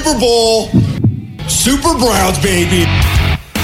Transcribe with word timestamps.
Super 0.00 0.16
Bowl. 0.16 0.72
Super 1.44 1.92
Browns, 1.92 2.40
baby. 2.40 2.88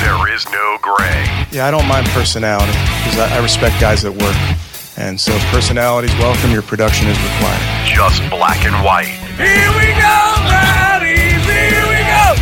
There 0.04 0.21
is 0.29 0.45
no 0.52 0.77
gray. 0.84 1.24
Yeah, 1.48 1.64
I 1.64 1.72
don't 1.72 1.88
mind 1.88 2.04
personality 2.12 2.77
because 3.00 3.16
I, 3.16 3.32
I 3.32 3.38
respect 3.40 3.80
guys 3.80 4.04
that 4.04 4.12
work. 4.12 4.36
And 5.00 5.16
so 5.16 5.32
if 5.32 5.41
personality's 5.48 6.12
welcome, 6.20 6.52
your 6.52 6.61
production 6.61 7.09
is 7.09 7.16
required. 7.25 7.64
Just 7.88 8.20
black 8.29 8.68
and 8.68 8.77
white. 8.84 9.16
Here 9.41 9.72
we 9.80 9.88
go, 9.96 10.20
Brownies! 10.45 11.41
Here 11.41 11.88
we 11.88 12.04
go! 12.04 12.37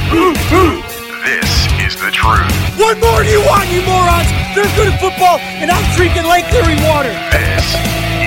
This 1.23 1.51
is 1.87 1.95
the 1.95 2.11
truth. 2.11 2.51
What 2.75 2.99
more 2.99 3.23
do 3.23 3.31
you 3.31 3.47
want, 3.47 3.71
you 3.71 3.79
morons? 3.87 4.27
They're 4.59 4.67
good 4.75 4.91
at 4.91 4.99
football, 4.99 5.39
and 5.63 5.71
I'm 5.71 5.87
drinking 5.95 6.27
Lake 6.27 6.51
Erie 6.51 6.83
water. 6.83 7.15
This 7.31 7.63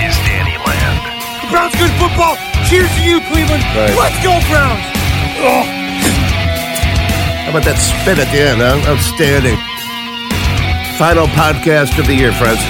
is 0.00 0.16
Danny 0.24 0.56
Land. 0.64 0.96
The 1.44 1.52
Browns 1.52 1.76
good 1.76 1.92
at 1.92 1.98
football. 2.00 2.40
Cheers 2.64 2.88
to 2.96 3.02
you, 3.04 3.20
Cleveland. 3.28 3.60
Right. 3.76 3.92
Let's 3.92 4.16
go, 4.24 4.32
Browns. 4.48 4.97
Oh. 5.40 5.64
How 7.44 7.50
about 7.50 7.64
that 7.64 7.78
spin 7.80 8.18
at 8.20 8.28
the 8.28 8.40
end, 8.44 8.60
huh? 8.60 8.76
Outstanding. 8.90 9.56
Final 10.98 11.26
podcast 11.32 11.98
of 11.98 12.06
the 12.06 12.14
year, 12.14 12.32
friends. 12.32 12.60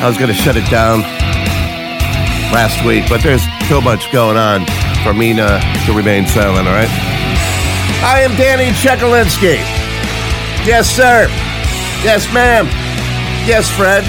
I 0.00 0.06
was 0.06 0.16
going 0.16 0.30
to 0.30 0.36
shut 0.36 0.56
it 0.56 0.64
down 0.70 1.02
last 2.54 2.84
week, 2.86 3.04
but 3.08 3.22
there's 3.22 3.42
so 3.68 3.80
much 3.80 4.10
going 4.12 4.36
on 4.38 4.64
for 5.02 5.12
me 5.12 5.34
to, 5.34 5.60
to 5.86 5.92
remain 5.92 6.26
silent, 6.26 6.68
all 6.68 6.74
right? 6.74 6.88
I 8.00 8.20
am 8.22 8.34
Danny 8.36 8.70
Chekalinsky. 8.70 9.58
Yes, 10.64 10.88
sir. 10.88 11.26
Yes, 12.06 12.32
ma'am. 12.32 12.66
Yes, 13.44 13.68
Fred. 13.68 14.04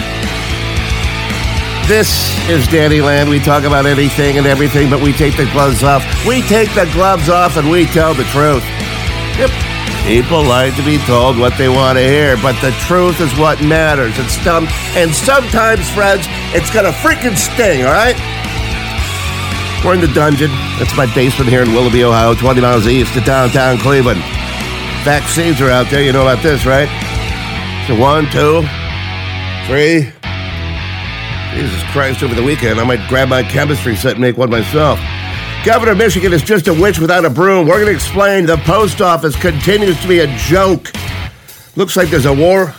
This 1.90 2.38
is 2.48 2.68
Danny 2.68 3.02
Land. 3.02 3.32
We 3.32 3.40
talk 3.40 3.64
about 3.64 3.88
anything 3.88 4.38
and 4.38 4.46
everything, 4.46 4.92
but 4.92 5.02
we 5.02 5.12
take 5.12 5.36
the 5.36 5.50
gloves 5.52 5.82
off. 5.82 6.06
We 6.24 6.44
take 6.44 6.70
the 6.76 6.86
gloves 6.94 7.30
off 7.30 7.58
and 7.58 7.72
we 7.72 7.88
tell 7.88 8.14
the 8.14 8.26
truth. 8.26 8.62
Yep. 9.42 9.50
People 10.06 10.44
like 10.44 10.76
to 10.76 10.86
be 10.86 11.00
told 11.10 11.40
what 11.40 11.58
they 11.58 11.68
want 11.68 11.98
to 11.98 12.04
hear, 12.04 12.38
but 12.44 12.54
the 12.62 12.70
truth 12.86 13.20
is 13.20 13.36
what 13.40 13.60
matters. 13.64 14.14
It's 14.20 14.38
dumb, 14.46 14.68
and 14.94 15.10
sometimes, 15.10 15.90
friends, 15.90 16.28
it's 16.54 16.70
gonna 16.70 16.92
freaking 16.92 17.36
sting. 17.36 17.82
All 17.82 17.92
right. 17.92 18.16
We're 19.84 19.96
in 19.96 20.02
the 20.02 20.14
dungeon. 20.14 20.52
That's 20.78 20.96
my 20.96 21.12
basement 21.16 21.50
here 21.50 21.64
in 21.64 21.74
Willoughby, 21.74 22.04
Ohio, 22.04 22.36
20 22.36 22.62
miles 22.62 22.86
east 22.86 23.18
of 23.18 23.26
downtown 23.26 23.80
Cleveland. 23.80 24.22
Vaccines 25.02 25.60
are 25.60 25.72
out 25.72 25.90
there. 25.90 26.04
You 26.04 26.14
know 26.14 26.22
about 26.22 26.44
this, 26.44 26.68
right? 26.68 26.88
So 27.88 27.96
one, 27.98 28.30
two, 28.30 28.62
three. 29.66 30.19
Jesus 31.54 31.84
Christ, 31.92 32.24
over 32.24 32.36
the 32.36 32.44
weekend, 32.44 32.80
I 32.80 32.84
might 32.84 33.08
grab 33.10 33.30
my 33.30 33.44
chemistry 33.44 33.96
set 33.96 34.14
and 34.14 34.22
make 34.22 34.38
one 34.38 34.50
myself. 34.50 35.00
Governor 35.66 35.92
of 35.92 35.98
Michigan 35.98 36.32
is 36.32 36.42
just 36.42 36.68
a 36.68 36.74
witch 36.74 37.00
without 37.00 37.26
a 37.26 37.30
broom. 37.30 37.68
We're 37.68 37.82
going 37.82 37.88
to 37.88 37.94
explain 37.94 38.46
the 38.46 38.58
post 38.58 39.02
office 39.02 39.36
continues 39.36 40.00
to 40.02 40.08
be 40.08 40.20
a 40.20 40.28
joke. 40.38 40.92
Looks 41.76 41.98
like 41.98 42.10
there's 42.10 42.26
a 42.26 42.34
war. 42.34 42.74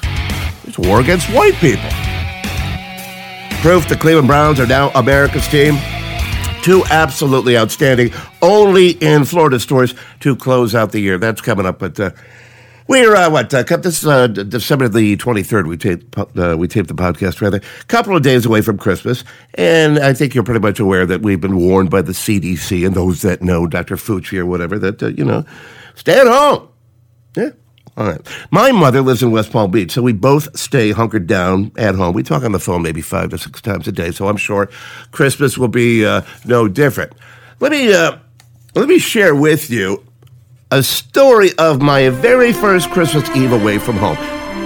There's 0.64 0.78
a 0.78 0.88
war 0.88 1.00
against 1.00 1.26
white 1.28 1.54
people. 1.54 1.90
Proof 3.60 3.88
the 3.88 3.96
Cleveland 3.96 4.28
Browns 4.28 4.58
are 4.58 4.66
now 4.66 4.88
America's 4.90 5.46
team. 5.48 5.76
Two 6.62 6.84
absolutely 6.90 7.58
outstanding, 7.58 8.12
only 8.40 8.90
in 8.90 9.24
Florida 9.24 9.60
stores 9.60 9.94
to 10.20 10.36
close 10.36 10.74
out 10.74 10.92
the 10.92 11.00
year. 11.00 11.18
That's 11.18 11.40
coming 11.40 11.66
up, 11.66 11.78
but 11.78 11.98
uh, 12.00 12.10
we're 12.90 13.14
uh, 13.14 13.30
what? 13.30 13.54
Uh, 13.54 13.62
this 13.76 14.02
is 14.02 14.06
uh, 14.06 14.26
December 14.26 14.88
the 14.88 15.16
twenty 15.16 15.44
third. 15.44 15.68
We 15.68 15.76
taped 15.76 16.18
uh, 16.18 16.56
we 16.58 16.66
taped 16.66 16.88
the 16.88 16.94
podcast 16.94 17.40
rather. 17.40 17.58
A 17.58 17.84
couple 17.84 18.16
of 18.16 18.22
days 18.24 18.44
away 18.44 18.62
from 18.62 18.78
Christmas, 18.78 19.22
and 19.54 20.00
I 20.00 20.12
think 20.12 20.34
you're 20.34 20.42
pretty 20.42 20.58
much 20.58 20.80
aware 20.80 21.06
that 21.06 21.22
we've 21.22 21.40
been 21.40 21.56
warned 21.56 21.88
by 21.88 22.02
the 22.02 22.10
CDC 22.10 22.84
and 22.84 22.96
those 22.96 23.22
that 23.22 23.42
know 23.42 23.68
Dr. 23.68 23.94
Fauci 23.94 24.38
or 24.38 24.44
whatever 24.44 24.76
that 24.80 25.00
uh, 25.04 25.06
you 25.06 25.24
know, 25.24 25.44
stay 25.94 26.18
at 26.18 26.26
home. 26.26 26.68
Yeah. 27.36 27.50
All 27.96 28.08
right. 28.08 28.20
My 28.50 28.72
mother 28.72 29.02
lives 29.02 29.22
in 29.22 29.30
West 29.30 29.52
Palm 29.52 29.70
Beach, 29.70 29.92
so 29.92 30.02
we 30.02 30.12
both 30.12 30.58
stay 30.58 30.90
hunkered 30.90 31.28
down 31.28 31.70
at 31.76 31.94
home. 31.94 32.12
We 32.12 32.24
talk 32.24 32.42
on 32.42 32.50
the 32.50 32.58
phone 32.58 32.82
maybe 32.82 33.02
five 33.02 33.30
to 33.30 33.38
six 33.38 33.60
times 33.60 33.86
a 33.86 33.92
day, 33.92 34.10
so 34.10 34.26
I'm 34.26 34.36
sure 34.36 34.68
Christmas 35.12 35.56
will 35.56 35.68
be 35.68 36.04
uh, 36.04 36.22
no 36.44 36.66
different. 36.66 37.12
Let 37.60 37.70
me 37.70 37.92
uh, 37.92 38.18
let 38.74 38.88
me 38.88 38.98
share 38.98 39.36
with 39.36 39.70
you 39.70 40.04
a 40.72 40.82
story 40.82 41.50
of 41.58 41.82
my 41.82 42.08
very 42.10 42.52
first 42.52 42.90
Christmas 42.90 43.28
Eve 43.30 43.52
away 43.52 43.78
from 43.78 43.96
home. 43.96 44.16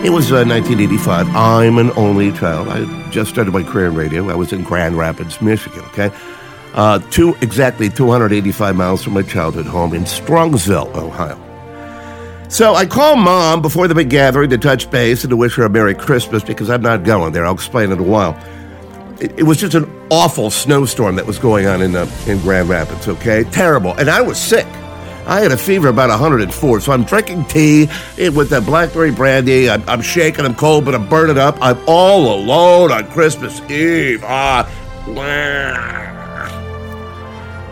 It 0.04 0.10
was 0.10 0.30
uh, 0.30 0.44
1985. 0.44 1.28
I'm 1.34 1.78
an 1.78 1.90
only 1.92 2.30
child. 2.32 2.68
I 2.68 3.10
just 3.10 3.30
started 3.30 3.54
my 3.54 3.62
career 3.62 3.86
in 3.86 3.94
radio. 3.94 4.28
I 4.28 4.34
was 4.34 4.52
in 4.52 4.62
Grand 4.64 4.98
Rapids, 4.98 5.40
Michigan. 5.40 5.80
Okay, 5.86 6.10
uh, 6.74 6.98
two 7.10 7.34
exactly 7.40 7.88
285 7.88 8.76
miles 8.76 9.02
from 9.02 9.14
my 9.14 9.22
childhood 9.22 9.64
home 9.64 9.94
in 9.94 10.02
Strongsville, 10.02 10.94
Ohio. 10.94 11.40
So 12.50 12.74
I 12.74 12.84
call 12.84 13.16
mom 13.16 13.62
before 13.62 13.88
the 13.88 13.94
big 13.94 14.10
gathering 14.10 14.50
to 14.50 14.58
touch 14.58 14.90
base 14.90 15.24
and 15.24 15.30
to 15.30 15.36
wish 15.36 15.54
her 15.56 15.64
a 15.64 15.70
Merry 15.70 15.94
Christmas 15.94 16.44
because 16.44 16.68
I'm 16.68 16.82
not 16.82 17.04
going 17.04 17.32
there. 17.32 17.46
I'll 17.46 17.54
explain 17.54 17.90
in 17.90 17.98
a 17.98 18.02
while. 18.02 18.38
It, 19.20 19.38
it 19.38 19.42
was 19.44 19.56
just 19.56 19.74
an 19.74 19.90
awful 20.10 20.50
snowstorm 20.50 21.16
that 21.16 21.26
was 21.26 21.38
going 21.38 21.66
on 21.66 21.80
in 21.80 21.96
uh, 21.96 22.06
in 22.26 22.40
Grand 22.40 22.68
Rapids. 22.68 23.08
Okay, 23.08 23.44
terrible, 23.44 23.94
and 23.94 24.10
I 24.10 24.20
was 24.20 24.38
sick. 24.38 24.66
I 25.26 25.40
had 25.40 25.52
a 25.52 25.56
fever 25.56 25.88
about 25.88 26.10
104, 26.10 26.80
so 26.80 26.92
I'm 26.92 27.04
drinking 27.04 27.46
tea 27.46 27.88
with 28.18 28.50
the 28.50 28.60
blackberry 28.60 29.10
brandy. 29.10 29.70
I'm, 29.70 29.82
I'm 29.88 30.02
shaking, 30.02 30.44
I'm 30.44 30.54
cold, 30.54 30.84
but 30.84 30.94
I'm 30.94 31.08
burning 31.08 31.38
up. 31.38 31.56
I'm 31.62 31.78
all 31.86 32.34
alone 32.34 32.92
on 32.92 33.10
Christmas 33.10 33.60
Eve. 33.70 34.22
Ah, 34.24 34.68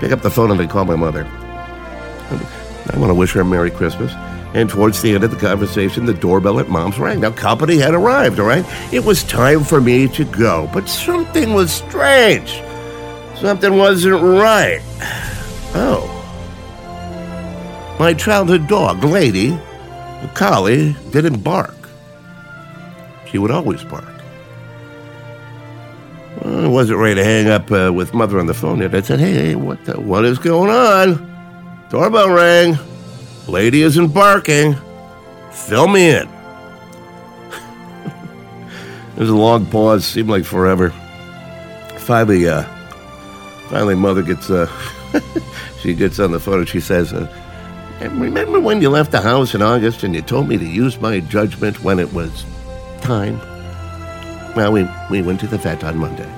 pick 0.00 0.12
up 0.12 0.22
the 0.22 0.30
phone 0.30 0.50
and 0.50 0.58
they 0.58 0.66
call 0.66 0.84
my 0.84 0.96
mother. 0.96 1.24
I 1.24 2.98
want 2.98 3.10
to 3.10 3.14
wish 3.14 3.32
her 3.32 3.42
a 3.42 3.44
Merry 3.44 3.70
Christmas. 3.70 4.12
And 4.54 4.68
towards 4.68 5.00
the 5.00 5.14
end 5.14 5.24
of 5.24 5.30
the 5.30 5.36
conversation, 5.36 6.04
the 6.04 6.12
doorbell 6.12 6.58
at 6.60 6.68
mom's 6.68 6.98
rang. 6.98 7.20
Now, 7.20 7.30
company 7.30 7.78
had 7.78 7.94
arrived, 7.94 8.38
all 8.38 8.46
right? 8.46 8.64
It 8.92 9.04
was 9.04 9.24
time 9.24 9.64
for 9.64 9.80
me 9.80 10.08
to 10.08 10.24
go, 10.24 10.68
but 10.74 10.88
something 10.88 11.54
was 11.54 11.72
strange. 11.72 12.62
Something 13.38 13.76
wasn't 13.78 14.22
right. 14.22 14.80
Oh. 15.74 16.22
My 18.02 18.12
childhood 18.12 18.66
dog, 18.66 19.04
Lady, 19.04 19.50
the 19.50 20.30
collie, 20.34 20.96
didn't 21.12 21.44
bark. 21.44 21.88
She 23.30 23.38
would 23.38 23.52
always 23.52 23.84
bark. 23.84 24.12
I 26.44 26.66
wasn't 26.66 26.98
ready 26.98 27.14
to 27.14 27.24
hang 27.24 27.46
up 27.46 27.70
uh, 27.70 27.92
with 27.94 28.12
mother 28.12 28.41
on 28.41 28.46
the 28.46 28.54
phone 28.54 28.80
yet. 28.80 28.92
I 28.92 29.02
said, 29.02 29.20
hey, 29.20 29.54
what, 29.54 29.84
the, 29.84 30.00
what 30.00 30.24
is 30.24 30.41
going 30.41 30.68
on? 30.68 31.86
Doorbell 31.91 32.30
rang. 32.30 32.76
Lady 33.46 33.82
isn't 33.82 34.08
barking. 34.08 34.74
Fill 35.52 35.86
me 35.86 36.10
in. 36.10 36.28
There's 39.14 39.30
a 39.30 39.36
long 39.36 39.64
pause, 39.66 40.04
seemed 40.04 40.28
like 40.28 40.44
forever. 40.44 40.91
Finally, 41.98 42.48
uh, 42.48 42.64
finally, 43.68 43.94
mother 43.94 44.22
gets, 44.22 44.50
uh, 44.50 44.68
she 45.80 45.94
gets 45.94 46.18
on 46.18 46.32
the 46.32 46.41
phone 46.41 46.58
and 46.58 46.68
she 46.68 46.80
says, 46.80 47.12
uh, 47.12 47.32
Remember 48.08 48.60
when 48.60 48.82
you 48.82 48.90
left 48.90 49.12
the 49.12 49.20
house 49.20 49.54
in 49.54 49.62
August 49.62 50.02
and 50.02 50.14
you 50.14 50.22
told 50.22 50.48
me 50.48 50.58
to 50.58 50.64
use 50.64 51.00
my 51.00 51.20
judgment 51.20 51.82
when 51.84 51.98
it 51.98 52.12
was 52.12 52.44
time? 53.00 53.38
Well, 54.56 54.72
we, 54.72 54.88
we 55.10 55.22
went 55.22 55.40
to 55.40 55.46
the 55.46 55.58
vet 55.58 55.84
on 55.84 55.98
Monday. 55.98 56.30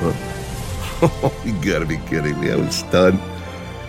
Oh, 0.00 1.32
you 1.44 1.52
gotta 1.62 1.86
be 1.86 1.96
kidding 2.08 2.38
me. 2.40 2.50
I 2.50 2.56
was 2.56 2.74
stunned. 2.74 3.20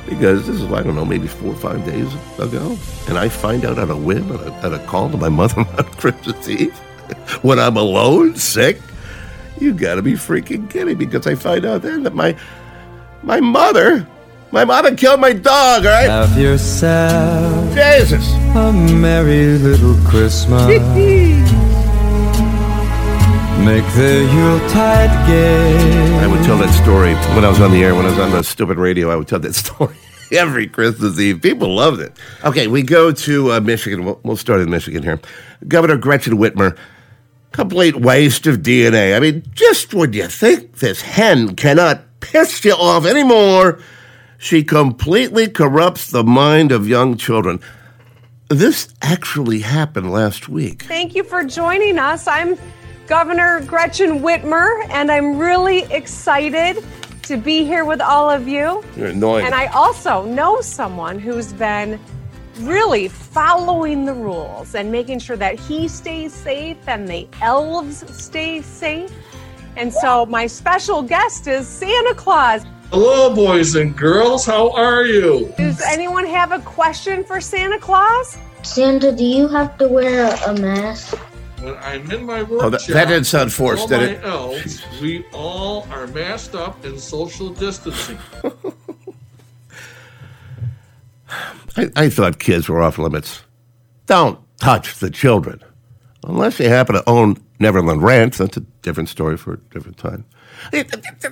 Because 0.08 0.48
this 0.48 0.60
is, 0.60 0.72
I 0.72 0.82
don't 0.82 0.96
know, 0.96 1.06
maybe 1.06 1.28
four 1.28 1.52
or 1.52 1.56
five 1.56 1.86
days 1.86 2.12
ago. 2.40 2.78
And 3.08 3.18
I 3.18 3.30
find 3.30 3.64
out 3.64 3.78
on 3.78 3.92
a 3.92 3.98
whim 3.98 4.32
and 4.32 4.40
a, 4.40 4.66
and 4.66 4.76
a 4.76 4.86
call 4.88 5.10
to 5.12 5.18
my 5.18 5.30
mother 5.30 5.60
on 5.60 5.84
Christmas 5.94 6.48
Eve 6.48 6.78
when 7.42 7.60
I'm 7.60 7.78
alone, 7.78 8.36
sick. 8.36 8.80
You 9.60 9.74
gotta 9.74 10.02
be 10.02 10.14
freaking 10.14 10.70
kidding 10.70 10.98
me. 10.98 11.06
Because 11.06 11.28
I 11.28 11.36
find 11.36 11.66
out 11.66 11.82
then 11.82 12.04
that 12.04 12.16
my, 12.16 12.36
my 13.24 13.40
mother, 13.40 14.08
my 14.52 14.66
mother 14.66 14.96
killed 14.96 15.20
my 15.20 15.34
dog, 15.34 15.86
all 15.86 15.92
right? 15.92 16.10
Have 16.10 16.38
yourself 16.38 17.74
Jesus. 17.76 18.28
a 18.56 18.72
merry 18.74 19.58
little 19.58 19.96
Christmas. 20.10 20.66
Make 23.66 23.84
the 23.94 24.28
Yuletide 24.34 25.28
gay. 25.28 26.18
I 26.20 26.28
would 26.28 26.44
tell 26.44 26.58
that 26.58 26.74
story 26.82 27.14
when 27.36 27.44
I 27.44 27.50
was 27.50 27.60
on 27.60 27.72
the 27.72 27.84
air, 27.84 27.94
when 27.94 28.06
I 28.06 28.10
was 28.10 28.18
on 28.18 28.32
the 28.32 28.42
stupid 28.42 28.78
radio. 28.78 29.12
I 29.12 29.16
would 29.18 29.28
tell 29.28 29.40
that 29.40 29.54
story 29.66 29.96
every 30.32 30.66
Christmas 30.66 31.20
Eve. 31.20 31.42
People 31.42 31.76
loved 31.76 32.00
it. 32.00 32.14
Okay, 32.44 32.68
we 32.68 32.84
go 32.84 33.12
to 33.12 33.52
uh, 33.52 33.60
Michigan. 33.60 34.06
We'll, 34.06 34.20
we'll 34.24 34.38
start 34.38 34.62
in 34.62 34.70
Michigan 34.70 35.04
here. 35.04 35.20
Governor 35.68 35.98
Gretchen 35.98 36.38
Whitmer, 36.38 36.78
complete 37.52 37.98
waste 37.98 38.48
of 38.48 38.60
DNA. 38.60 39.16
I 39.16 39.20
mean, 39.20 39.44
just 39.54 39.94
when 39.94 40.14
you 40.14 40.28
think 40.28 40.78
this 40.78 41.02
hen 41.02 41.56
cannot 41.56 42.02
piss 42.22 42.64
you 42.64 42.74
off 42.74 43.06
anymore, 43.06 43.80
she 44.40 44.64
completely 44.64 45.48
corrupts 45.50 46.10
the 46.10 46.24
mind 46.24 46.72
of 46.72 46.88
young 46.88 47.18
children. 47.18 47.60
This 48.48 48.88
actually 49.02 49.60
happened 49.60 50.12
last 50.12 50.48
week. 50.48 50.84
Thank 50.84 51.14
you 51.14 51.26
for 51.26 51.44
joining 51.44 52.00
us. 52.00 52.26
I'm 52.26 52.58
Governor 53.06 53.60
Gretchen 53.66 54.22
Whitmer, 54.22 54.88
and 54.90 55.12
I'm 55.12 55.38
really 55.38 55.80
excited 55.92 56.84
to 57.24 57.36
be 57.36 57.66
here 57.66 57.84
with 57.84 58.00
all 58.00 58.30
of 58.30 58.48
you. 58.48 58.82
You're 58.96 59.08
annoying. 59.08 59.46
And 59.46 59.54
I 59.54 59.68
also 59.68 60.24
know 60.24 60.62
someone 60.62 61.20
who's 61.20 61.52
been 61.52 62.00
really 62.62 63.10
following 63.10 64.06
the 64.06 64.14
rules 64.14 64.74
and 64.74 64.90
making 64.90 65.20
sure 65.20 65.36
that 65.36 65.60
he 65.60 65.90
stays 65.90 66.34
safe 66.34 66.78
and 66.88 67.10
the 67.10 67.28
elves 67.42 68.06
stay 68.16 68.62
safe. 68.62 69.12
And 69.76 69.94
so 69.94 70.26
my 70.26 70.48
special 70.48 71.02
guest 71.02 71.46
is 71.48 71.68
Santa 71.68 72.16
Claus. 72.16 72.64
Hello, 72.92 73.34
boys 73.36 73.76
and 73.76 73.96
girls. 73.96 74.46
How 74.46 74.72
are 74.72 75.04
you? 75.06 75.54
Does 75.58 75.82
anyone 75.82 76.26
have 76.26 76.52
a 76.52 76.60
question 76.60 77.24
for 77.24 77.40
Santa 77.40 77.78
Claus? 77.78 78.38
Santa, 78.64 79.12
do 79.12 79.24
you 79.24 79.48
have 79.48 79.78
to 79.78 79.88
wear 79.88 80.26
a, 80.26 80.52
a 80.52 80.60
mask? 80.60 81.16
When 81.62 81.76
I'm 81.78 82.10
in 82.12 82.26
my 82.26 82.40
Oh, 82.42 82.46
workshop, 82.46 82.72
that- 82.72 82.88
that 82.94 83.06
didn't 83.10 83.26
sound 83.26 83.54
forced, 83.54 83.84
all 83.84 83.88
did 83.90 84.00
my 84.00 84.06
it? 84.18 84.24
elves, 84.24 84.82
we 85.02 85.24
all 85.34 85.88
are 85.92 86.08
masked 86.08 86.56
up 86.56 86.84
in 86.84 86.98
social 86.98 87.50
distancing. 87.50 88.18
I, 91.78 91.90
I 91.96 92.10
thought 92.10 92.40
kids 92.40 92.68
were 92.68 92.82
off 92.82 92.98
limits. 92.98 93.44
Don't 94.08 94.40
touch 94.60 94.96
the 94.96 95.12
children. 95.12 95.62
Unless 96.24 96.60
you 96.60 96.70
happen 96.70 96.96
to 96.96 97.08
own 97.08 97.38
Neverland 97.60 98.02
Ranch, 98.02 98.38
that's 98.40 98.58
a 98.58 98.62
different 98.82 99.10
story 99.10 99.38
for 99.38 99.54
a 99.54 99.58
different 99.74 99.98
time. 99.98 100.26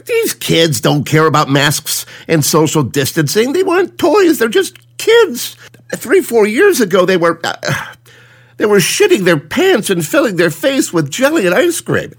These 0.06 0.34
kids 0.36 0.82
don't 0.82 1.04
care 1.04 1.26
about 1.26 1.50
masks 1.50 2.06
and 2.28 2.44
social 2.44 2.84
distancing. 2.84 3.54
They 3.54 3.64
weren't 3.64 3.98
toys. 3.98 4.40
They're 4.40 4.50
just 4.50 4.78
kids. 4.98 5.56
Three, 5.96 6.22
four 6.22 6.46
years 6.46 6.82
ago, 6.82 7.06
they 7.06 7.18
were 7.18 7.40
uh, 7.44 7.56
they 8.58 8.66
were 8.66 8.80
shitting 8.80 9.24
their 9.24 9.40
pants 9.40 9.90
and 9.90 10.06
filling 10.06 10.36
their 10.36 10.50
face 10.50 10.92
with 10.92 11.10
jelly 11.10 11.46
and 11.46 11.56
ice 11.56 11.80
cream. 11.80 12.14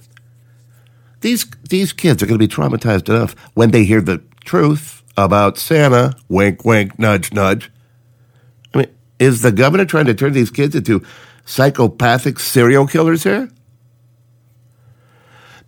These 1.21 1.47
these 1.69 1.93
kids 1.93 2.23
are 2.23 2.27
going 2.27 2.39
to 2.39 2.47
be 2.47 2.53
traumatized 2.53 3.09
enough 3.09 3.35
when 3.55 3.71
they 3.73 3.85
hear 3.85 4.01
the 4.01 4.23
truth 4.45 5.03
about 5.17 5.59
Santa. 5.59 6.15
Wink, 6.29 6.65
wink, 6.65 6.99
nudge, 6.99 7.33
nudge. 7.33 7.71
I 8.73 8.79
mean, 8.79 8.89
is 9.19 9.43
the 9.43 9.53
governor 9.53 9.85
trying 9.85 10.07
to 10.07 10.15
turn 10.15 10.33
these 10.33 10.51
kids 10.51 10.75
into 10.75 11.05
psychopathic 11.45 12.39
serial 12.39 12.87
killers 12.87 13.25
here? 13.25 13.51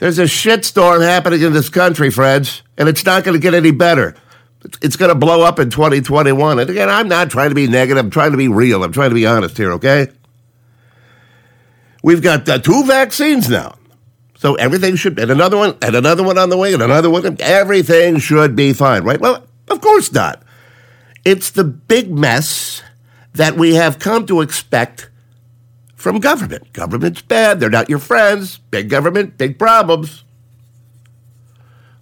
There's 0.00 0.18
a 0.18 0.24
shitstorm 0.24 1.02
happening 1.02 1.42
in 1.42 1.52
this 1.52 1.68
country, 1.68 2.10
friends, 2.10 2.62
and 2.78 2.88
it's 2.88 3.04
not 3.04 3.22
going 3.22 3.34
to 3.34 3.40
get 3.40 3.54
any 3.54 3.70
better. 3.70 4.16
It's- 4.82 4.96
going 4.96 5.10
to 5.10 5.14
blow 5.14 5.42
up 5.42 5.58
in 5.58 5.70
2021. 5.70 6.58
And 6.58 6.68
again, 6.68 6.88
I'm 6.88 7.06
not 7.06 7.30
trying 7.30 7.50
to 7.50 7.54
be 7.54 7.66
negative. 7.66 8.04
I'm 8.04 8.10
trying 8.10 8.32
to 8.32 8.36
be 8.36 8.48
real. 8.48 8.82
I'm 8.82 8.92
trying 8.92 9.10
to 9.10 9.14
be 9.14 9.26
honest 9.26 9.56
here, 9.56 9.72
okay? 9.72 10.08
We've 12.02 12.22
got 12.22 12.48
uh, 12.48 12.58
two 12.58 12.84
vaccines 12.84 13.48
now. 13.48 13.76
So 14.36 14.54
everything 14.54 14.96
should, 14.96 15.16
be 15.16 15.22
and 15.22 15.30
another 15.30 15.58
one, 15.58 15.76
and 15.82 15.94
another 15.94 16.22
one 16.22 16.38
on 16.38 16.48
the 16.48 16.56
way, 16.56 16.72
and 16.72 16.82
another 16.82 17.10
one, 17.10 17.36
everything 17.40 18.18
should 18.18 18.56
be 18.56 18.72
fine, 18.72 19.04
right? 19.04 19.20
Well, 19.20 19.46
of 19.68 19.82
course 19.82 20.10
not. 20.12 20.42
It's 21.26 21.50
the 21.50 21.64
big 21.64 22.10
mess 22.10 22.82
that 23.34 23.56
we 23.56 23.74
have 23.74 23.98
come 23.98 24.26
to 24.26 24.40
expect 24.40 25.09
from 26.00 26.18
government. 26.18 26.72
Government's 26.72 27.22
bad. 27.22 27.60
They're 27.60 27.70
not 27.70 27.90
your 27.90 27.98
friends. 27.98 28.58
Big 28.58 28.88
government, 28.88 29.36
big 29.36 29.58
problems. 29.58 30.24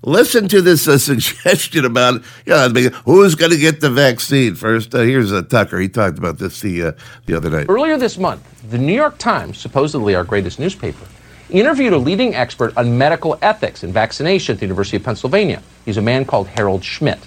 Listen 0.03 0.47
to 0.49 0.63
this 0.63 0.87
uh, 0.87 0.99
suggestion 1.11 1.85
about 1.85 2.23
you 2.47 2.53
know, 2.53 2.69
who's 3.05 3.35
going 3.35 3.51
to 3.51 3.59
get 3.59 3.81
the 3.81 3.91
vaccine 3.91 4.55
first. 4.55 4.95
Uh, 4.95 5.01
here's 5.01 5.33
uh, 5.33 5.43
Tucker. 5.43 5.79
He 5.81 5.89
talked 5.89 6.17
about 6.17 6.39
this 6.39 6.61
the 6.61 6.83
uh, 6.83 6.93
the 7.27 7.37
other 7.37 7.51
night. 7.51 7.67
Earlier 7.69 7.99
this 7.99 8.17
month, 8.17 8.71
the 8.71 8.79
New 8.79 8.95
York 8.95 9.19
Times, 9.19 9.59
supposedly 9.59 10.15
our 10.15 10.25
greatest 10.25 10.61
newspaper, 10.61 11.07
interviewed 11.51 11.93
a 11.93 11.99
leading 11.99 12.35
expert 12.35 12.77
on 12.77 12.97
medical 12.97 13.37
ethics 13.43 13.83
and 13.83 13.93
vaccination 13.93 14.55
at 14.55 14.61
the 14.61 14.67
University 14.67 14.97
of 14.97 15.03
Pennsylvania. 15.03 15.63
He's 15.85 15.97
a 15.97 16.03
man 16.03 16.25
called 16.25 16.47
Harald 16.47 16.85
Schmidt. 16.85 17.19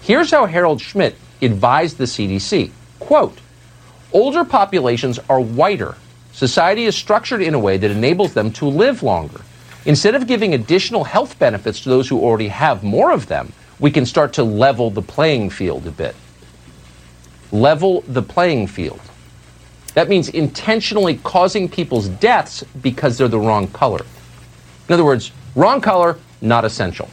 Here's 0.00 0.30
how 0.30 0.46
Harald 0.46 0.80
Schmidt 0.80 1.16
advised 1.42 1.98
the 1.98 2.04
CDC 2.04 2.70
quote, 2.98 3.38
older 4.12 4.44
populations 4.44 5.18
are 5.28 5.40
whiter. 5.40 5.96
Society 6.32 6.84
is 6.84 6.96
structured 6.96 7.42
in 7.42 7.54
a 7.54 7.58
way 7.58 7.76
that 7.76 7.90
enables 7.90 8.34
them 8.34 8.52
to 8.52 8.66
live 8.66 9.02
longer. 9.02 9.40
Instead 9.84 10.14
of 10.14 10.26
giving 10.26 10.54
additional 10.54 11.04
health 11.04 11.38
benefits 11.38 11.80
to 11.80 11.88
those 11.88 12.08
who 12.08 12.20
already 12.20 12.48
have 12.48 12.84
more 12.84 13.10
of 13.10 13.26
them, 13.26 13.52
we 13.80 13.90
can 13.90 14.06
start 14.06 14.32
to 14.34 14.42
level 14.44 14.90
the 14.90 15.02
playing 15.02 15.50
field 15.50 15.86
a 15.86 15.90
bit. 15.90 16.14
Level 17.52 18.02
the 18.02 18.22
playing 18.22 18.66
field. 18.66 19.00
That 19.94 20.08
means 20.08 20.28
intentionally 20.28 21.16
causing 21.24 21.68
people's 21.68 22.08
deaths 22.08 22.62
because 22.82 23.18
they're 23.18 23.28
the 23.28 23.38
wrong 23.38 23.66
color. 23.68 24.04
In 24.88 24.94
other 24.94 25.04
words, 25.04 25.32
wrong 25.54 25.80
color, 25.80 26.18
not 26.40 26.64
essential. 26.64 27.08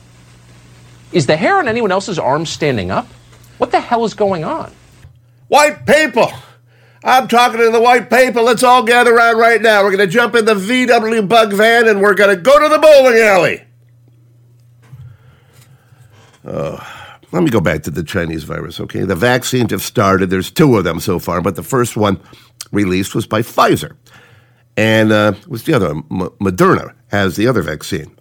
Is 1.12 1.25
the 1.25 1.38
hair 1.38 1.57
on 1.57 1.68
anyone 1.68 1.92
else's 1.92 2.19
arm 2.19 2.45
standing 2.45 2.92
up? 2.92 3.07
What 3.57 3.71
the 3.71 3.80
hell 3.80 4.06
is 4.06 4.13
going 4.13 4.44
on? 4.44 4.71
White 5.47 5.86
people. 5.86 6.31
I'm 7.06 7.28
talking 7.28 7.60
to 7.60 7.69
the 7.69 7.80
white 7.80 8.10
people. 8.10 8.44
Let's 8.44 8.63
all 8.63 8.81
gather 8.84 9.16
around 9.16 9.38
right 9.38 9.62
now. 9.62 9.84
We're 9.84 9.96
going 9.96 10.07
to 10.07 10.13
jump 10.13 10.34
in 10.34 10.46
the 10.46 10.56
VW 10.56 11.28
bug 11.30 11.54
van 11.54 11.88
and 11.88 12.02
we're 12.02 12.16
going 12.16 12.36
to 12.36 12.42
go 12.42 12.60
to 12.60 12.68
the 12.68 12.80
bowling 12.80 13.19
alley. 13.19 13.63
Oh, 16.44 17.16
let 17.31 17.44
me 17.44 17.52
go 17.52 17.62
back 17.62 17.84
to 17.84 17.92
the 17.92 18.04
Chinese 18.04 18.44
virus, 18.44 18.80
okay? 18.80 19.04
The 19.04 19.16
vaccines 19.16 19.72
have 19.72 19.84
started. 19.84 20.31
There's 20.31 20.50
two 20.50 20.78
of 20.78 20.84
them 20.84 21.00
so 21.00 21.19
far, 21.19 21.42
but 21.42 21.56
the 21.56 21.63
first 21.63 21.96
one 21.96 22.19
released 22.72 23.13
was 23.13 23.28
by 23.28 23.42
Pfizer. 23.42 23.96
And 24.75 25.12
uh, 25.12 25.34
was 25.48 25.63
the 25.63 25.74
other? 25.75 25.92
M- 25.92 26.06
Moderna 26.42 26.94
has 27.10 27.36
the 27.36 27.48
other 27.48 27.62
vaccine. 27.62 28.15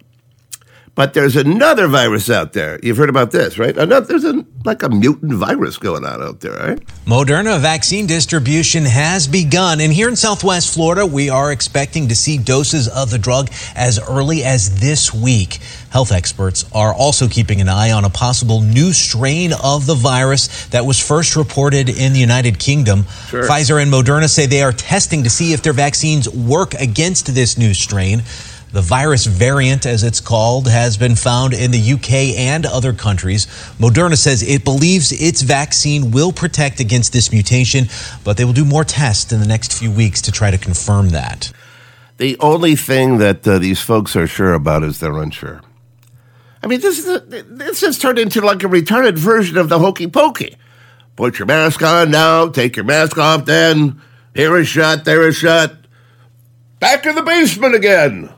But 0.95 1.13
there's 1.13 1.35
another 1.35 1.87
virus 1.87 2.29
out 2.29 2.53
there. 2.53 2.79
You've 2.81 2.95
heard 2.95 3.09
about 3.09 3.31
this, 3.31 3.59
right? 3.59 3.77
Another, 3.77 4.05
there's 4.05 4.23
a, 4.23 4.45
like 4.63 4.81
a 4.81 4.87
mutant 4.87 5.33
virus 5.33 5.77
going 5.77 6.05
on 6.05 6.21
out 6.21 6.39
there, 6.39 6.53
right? 6.53 6.79
Moderna 7.05 7.59
vaccine 7.59 8.07
distribution 8.07 8.85
has 8.85 9.27
begun. 9.27 9.81
And 9.81 9.91
here 9.91 10.07
in 10.07 10.15
Southwest 10.15 10.73
Florida, 10.73 11.05
we 11.05 11.29
are 11.29 11.51
expecting 11.51 12.07
to 12.07 12.15
see 12.15 12.37
doses 12.37 12.87
of 12.87 13.11
the 13.11 13.17
drug 13.17 13.49
as 13.75 13.99
early 13.99 14.45
as 14.45 14.79
this 14.79 15.13
week. 15.13 15.59
Health 15.89 16.13
experts 16.13 16.63
are 16.73 16.93
also 16.93 17.27
keeping 17.27 17.59
an 17.59 17.67
eye 17.67 17.91
on 17.91 18.05
a 18.05 18.09
possible 18.09 18.61
new 18.61 18.93
strain 18.93 19.51
of 19.61 19.85
the 19.87 19.95
virus 19.95 20.67
that 20.67 20.85
was 20.85 20.97
first 20.97 21.35
reported 21.35 21.89
in 21.89 22.13
the 22.13 22.19
United 22.19 22.57
Kingdom. 22.57 23.03
Sure. 23.27 23.43
Pfizer 23.43 23.81
and 23.81 23.91
Moderna 23.91 24.29
say 24.29 24.45
they 24.45 24.63
are 24.63 24.71
testing 24.71 25.23
to 25.23 25.29
see 25.29 25.51
if 25.51 25.61
their 25.61 25.73
vaccines 25.73 26.29
work 26.29 26.73
against 26.75 27.35
this 27.35 27.57
new 27.57 27.73
strain. 27.73 28.23
The 28.75 28.81
virus 28.81 29.25
variant, 29.25 29.85
as 29.85 30.03
it's 30.03 30.19
called, 30.19 30.67
has 30.67 30.97
been 30.97 31.15
found 31.15 31.53
in 31.53 31.71
the 31.71 31.93
UK 31.93 32.37
and 32.37 32.65
other 32.65 32.91
countries. 32.91 33.45
Moderna 33.79 34.17
says 34.17 34.43
it 34.43 34.65
believes 34.65 35.13
its 35.13 35.43
vaccine 35.43 36.11
will 36.11 36.33
protect 36.33 36.81
against 36.81 37.13
this 37.13 37.31
mutation, 37.31 37.85
but 38.25 38.35
they 38.35 38.43
will 38.43 38.51
do 38.51 38.65
more 38.65 38.83
tests 38.83 39.31
in 39.31 39.39
the 39.39 39.47
next 39.47 39.79
few 39.79 39.89
weeks 39.89 40.21
to 40.23 40.31
try 40.33 40.51
to 40.51 40.57
confirm 40.57 41.11
that. 41.11 41.53
The 42.17 42.37
only 42.41 42.75
thing 42.75 43.19
that 43.19 43.47
uh, 43.47 43.59
these 43.59 43.79
folks 43.79 44.13
are 44.17 44.27
sure 44.27 44.53
about 44.53 44.83
is 44.83 44.99
they're 44.99 45.19
unsure. 45.19 45.61
I 46.61 46.67
mean, 46.67 46.81
this 46.81 46.99
is 46.99 47.07
a, 47.07 47.19
this 47.43 47.79
has 47.79 47.97
turned 47.97 48.19
into 48.19 48.41
like 48.41 48.61
a 48.61 48.67
retarded 48.67 49.17
version 49.17 49.55
of 49.55 49.69
the 49.69 49.79
hokey 49.79 50.07
pokey. 50.07 50.57
Put 51.15 51.39
your 51.39 51.45
mask 51.45 51.81
on 51.81 52.11
now, 52.11 52.49
take 52.49 52.75
your 52.75 52.83
mask 52.83 53.17
off 53.17 53.45
then. 53.45 54.01
Here 54.33 54.53
a 54.53 54.65
shot, 54.65 55.05
there 55.05 55.25
a 55.25 55.31
shot. 55.31 55.71
Back 56.81 57.05
in 57.05 57.15
the 57.15 57.21
basement 57.21 57.73
again. 57.73 58.34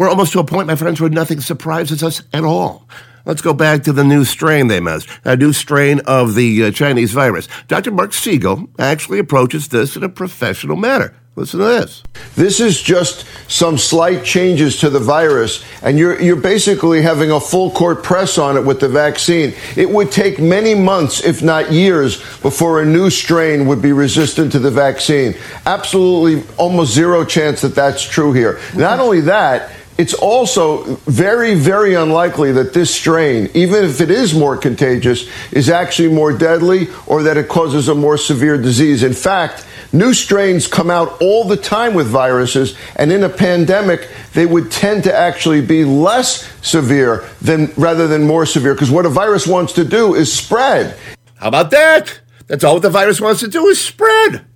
We're 0.00 0.08
almost 0.08 0.32
to 0.32 0.38
a 0.38 0.44
point, 0.44 0.66
my 0.66 0.76
friends, 0.76 0.98
where 0.98 1.10
nothing 1.10 1.40
surprises 1.40 2.02
us 2.02 2.22
at 2.32 2.42
all. 2.42 2.88
Let's 3.26 3.42
go 3.42 3.52
back 3.52 3.82
to 3.82 3.92
the 3.92 4.02
new 4.02 4.24
strain 4.24 4.68
they 4.68 4.80
missed, 4.80 5.10
a 5.26 5.36
new 5.36 5.52
strain 5.52 6.00
of 6.06 6.34
the 6.34 6.64
uh, 6.64 6.70
Chinese 6.70 7.12
virus. 7.12 7.48
Dr. 7.68 7.90
Mark 7.90 8.14
Siegel 8.14 8.70
actually 8.78 9.18
approaches 9.18 9.68
this 9.68 9.96
in 9.96 10.02
a 10.02 10.08
professional 10.08 10.76
manner. 10.76 11.14
Listen 11.36 11.60
to 11.60 11.66
this. 11.66 12.02
This 12.34 12.60
is 12.60 12.80
just 12.80 13.26
some 13.46 13.76
slight 13.76 14.24
changes 14.24 14.80
to 14.80 14.88
the 14.88 14.98
virus, 14.98 15.62
and 15.82 15.98
you're, 15.98 16.20
you're 16.20 16.34
basically 16.34 17.02
having 17.02 17.30
a 17.30 17.38
full 17.38 17.70
court 17.70 18.02
press 18.02 18.38
on 18.38 18.56
it 18.56 18.64
with 18.64 18.80
the 18.80 18.88
vaccine. 18.88 19.52
It 19.76 19.90
would 19.90 20.10
take 20.10 20.38
many 20.38 20.74
months, 20.74 21.22
if 21.22 21.42
not 21.42 21.72
years, 21.72 22.16
before 22.40 22.80
a 22.80 22.86
new 22.86 23.10
strain 23.10 23.66
would 23.66 23.82
be 23.82 23.92
resistant 23.92 24.52
to 24.52 24.58
the 24.58 24.70
vaccine. 24.70 25.34
Absolutely 25.66 26.42
almost 26.56 26.94
zero 26.94 27.22
chance 27.24 27.60
that 27.60 27.74
that's 27.74 28.02
true 28.02 28.32
here. 28.32 28.58
Not 28.74 28.98
only 28.98 29.20
that, 29.20 29.70
it's 30.00 30.14
also 30.14 30.96
very, 31.04 31.54
very 31.54 31.92
unlikely 31.92 32.52
that 32.52 32.72
this 32.72 32.90
strain, 32.90 33.50
even 33.52 33.84
if 33.84 34.00
it 34.00 34.10
is 34.10 34.32
more 34.32 34.56
contagious, 34.56 35.28
is 35.52 35.68
actually 35.68 36.08
more 36.08 36.32
deadly 36.32 36.88
or 37.06 37.22
that 37.24 37.36
it 37.36 37.48
causes 37.50 37.86
a 37.86 37.94
more 37.94 38.16
severe 38.16 38.56
disease. 38.56 39.02
In 39.02 39.12
fact, 39.12 39.66
new 39.92 40.14
strains 40.14 40.66
come 40.66 40.90
out 40.90 41.20
all 41.20 41.44
the 41.44 41.56
time 41.58 41.92
with 41.92 42.06
viruses, 42.06 42.78
and 42.96 43.12
in 43.12 43.22
a 43.24 43.28
pandemic, 43.28 44.08
they 44.32 44.46
would 44.46 44.72
tend 44.72 45.04
to 45.04 45.14
actually 45.14 45.60
be 45.60 45.84
less 45.84 46.50
severe 46.66 47.28
than 47.42 47.70
rather 47.76 48.08
than 48.08 48.26
more 48.26 48.46
severe. 48.46 48.72
Because 48.72 48.90
what 48.90 49.04
a 49.04 49.10
virus 49.10 49.46
wants 49.46 49.74
to 49.74 49.84
do 49.84 50.14
is 50.14 50.32
spread. 50.32 50.96
How 51.34 51.48
about 51.48 51.72
that? 51.72 52.20
That's 52.46 52.64
all 52.64 52.80
the 52.80 52.88
virus 52.88 53.20
wants 53.20 53.40
to 53.40 53.48
do 53.48 53.66
is 53.66 53.78
spread. 53.78 54.46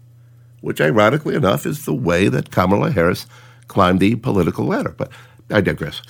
Which, 0.62 0.80
ironically 0.80 1.34
enough, 1.34 1.66
is 1.66 1.84
the 1.84 1.92
way 1.92 2.28
that 2.28 2.50
Kamala 2.50 2.92
Harris 2.92 3.26
climbed 3.68 4.00
the 4.00 4.14
political 4.14 4.64
ladder. 4.64 4.94
But 4.96 5.10
I 5.50 5.60
digress. 5.60 6.02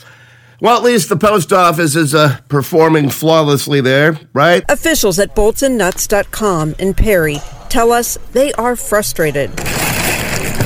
Well, 0.60 0.76
at 0.76 0.82
least 0.84 1.08
the 1.08 1.16
post 1.16 1.52
office 1.52 1.96
is 1.96 2.14
uh, 2.14 2.38
performing 2.48 3.10
flawlessly 3.10 3.80
there, 3.80 4.18
right? 4.32 4.64
Officials 4.68 5.18
at 5.18 5.34
boltsandnuts.com 5.34 6.76
in 6.78 6.94
Perry 6.94 7.38
tell 7.68 7.92
us 7.92 8.16
they 8.32 8.52
are 8.52 8.76
frustrated. 8.76 9.50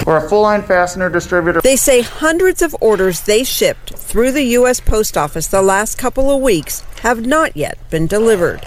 We're 0.06 0.24
a 0.24 0.28
full 0.28 0.42
line 0.42 0.62
fastener 0.62 1.10
distributor. 1.10 1.60
They 1.60 1.76
say 1.76 2.02
hundreds 2.02 2.62
of 2.62 2.76
orders 2.80 3.22
they 3.22 3.44
shipped 3.44 3.94
through 3.94 4.32
the 4.32 4.42
U.S. 4.42 4.80
Post 4.80 5.16
Office 5.16 5.48
the 5.48 5.62
last 5.62 5.98
couple 5.98 6.30
of 6.30 6.40
weeks 6.40 6.80
have 7.00 7.26
not 7.26 7.56
yet 7.56 7.78
been 7.90 8.06
delivered, 8.06 8.62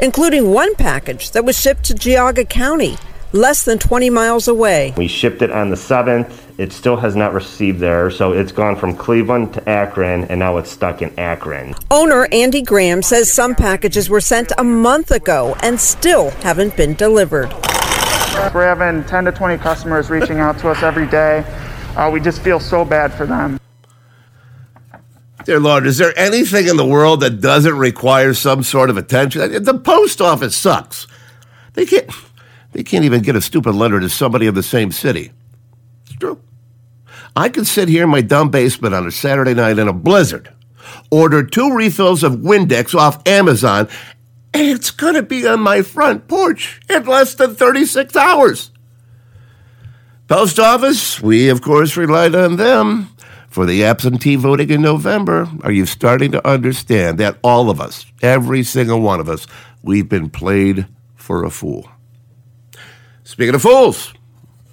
including 0.00 0.50
one 0.50 0.74
package 0.76 1.30
that 1.32 1.44
was 1.44 1.58
shipped 1.58 1.84
to 1.84 1.94
Geauga 1.94 2.48
County, 2.48 2.96
less 3.32 3.64
than 3.64 3.78
20 3.78 4.10
miles 4.10 4.48
away. 4.48 4.94
We 4.96 5.08
shipped 5.08 5.42
it 5.42 5.50
on 5.50 5.70
the 5.70 5.76
7th. 5.76 6.32
It 6.58 6.72
still 6.72 6.96
has 6.96 7.16
not 7.16 7.32
received 7.32 7.80
there, 7.80 8.10
so 8.10 8.32
it's 8.32 8.52
gone 8.52 8.76
from 8.76 8.96
Cleveland 8.96 9.54
to 9.54 9.68
Akron, 9.68 10.24
and 10.24 10.38
now 10.38 10.58
it's 10.58 10.70
stuck 10.70 11.02
in 11.02 11.18
Akron. 11.18 11.74
Owner 11.90 12.28
Andy 12.30 12.62
Graham 12.62 13.02
says 13.02 13.32
some 13.32 13.54
packages 13.54 14.08
were 14.08 14.20
sent 14.20 14.52
a 14.58 14.64
month 14.64 15.10
ago 15.10 15.56
and 15.62 15.80
still 15.80 16.30
haven't 16.42 16.76
been 16.76 16.94
delivered. 16.94 17.52
We're 18.54 18.66
having 18.66 19.04
10 19.04 19.24
to 19.24 19.32
20 19.32 19.58
customers 19.58 20.10
reaching 20.10 20.38
out 20.38 20.58
to 20.60 20.68
us 20.70 20.82
every 20.82 21.06
day. 21.06 21.44
Uh, 21.96 22.10
we 22.12 22.20
just 22.20 22.42
feel 22.42 22.60
so 22.60 22.84
bad 22.84 23.12
for 23.12 23.26
them. 23.26 23.58
Dear 25.44 25.60
Lord, 25.60 25.86
is 25.86 25.98
there 25.98 26.16
anything 26.16 26.68
in 26.68 26.76
the 26.76 26.86
world 26.86 27.20
that 27.20 27.40
doesn't 27.40 27.76
require 27.76 28.32
some 28.32 28.62
sort 28.62 28.90
of 28.90 28.96
attention? 28.96 29.64
The 29.64 29.78
post 29.78 30.20
office 30.20 30.56
sucks. 30.56 31.06
They 31.74 31.84
can't. 31.84 32.10
They 32.72 32.82
can't 32.82 33.04
even 33.04 33.22
get 33.22 33.36
a 33.36 33.40
stupid 33.40 33.74
letter 33.74 34.00
to 34.00 34.08
somebody 34.08 34.46
in 34.46 34.54
the 34.54 34.62
same 34.62 34.92
city. 34.92 35.30
It's 36.06 36.16
true. 36.16 36.40
I 37.36 37.48
could 37.48 37.66
sit 37.66 37.88
here 37.88 38.04
in 38.04 38.10
my 38.10 38.20
dumb 38.20 38.50
basement 38.50 38.94
on 38.94 39.06
a 39.06 39.10
Saturday 39.10 39.54
night 39.54 39.78
in 39.78 39.88
a 39.88 39.92
blizzard, 39.92 40.52
order 41.10 41.42
two 41.42 41.74
refills 41.74 42.22
of 42.22 42.34
Windex 42.34 42.94
off 42.94 43.26
Amazon, 43.26 43.88
and 44.52 44.68
it's 44.68 44.90
going 44.90 45.14
to 45.14 45.22
be 45.22 45.46
on 45.46 45.60
my 45.60 45.82
front 45.82 46.28
porch 46.28 46.80
in 46.90 47.04
less 47.06 47.34
than 47.34 47.54
36 47.54 48.14
hours. 48.16 48.70
Post 50.28 50.58
office, 50.58 51.20
we 51.20 51.48
of 51.48 51.62
course 51.62 51.96
relied 51.96 52.34
on 52.34 52.56
them 52.56 53.08
for 53.48 53.66
the 53.66 53.84
absentee 53.84 54.36
voting 54.36 54.70
in 54.70 54.82
November. 54.82 55.48
Are 55.62 55.72
you 55.72 55.84
starting 55.84 56.32
to 56.32 56.46
understand 56.46 57.18
that 57.18 57.38
all 57.42 57.70
of 57.70 57.80
us, 57.80 58.06
every 58.22 58.62
single 58.62 59.00
one 59.00 59.20
of 59.20 59.28
us, 59.28 59.46
we've 59.82 60.08
been 60.08 60.30
played 60.30 60.86
for 61.14 61.44
a 61.44 61.50
fool? 61.50 61.91
Speaking 63.32 63.54
of 63.54 63.62
fools, 63.62 64.12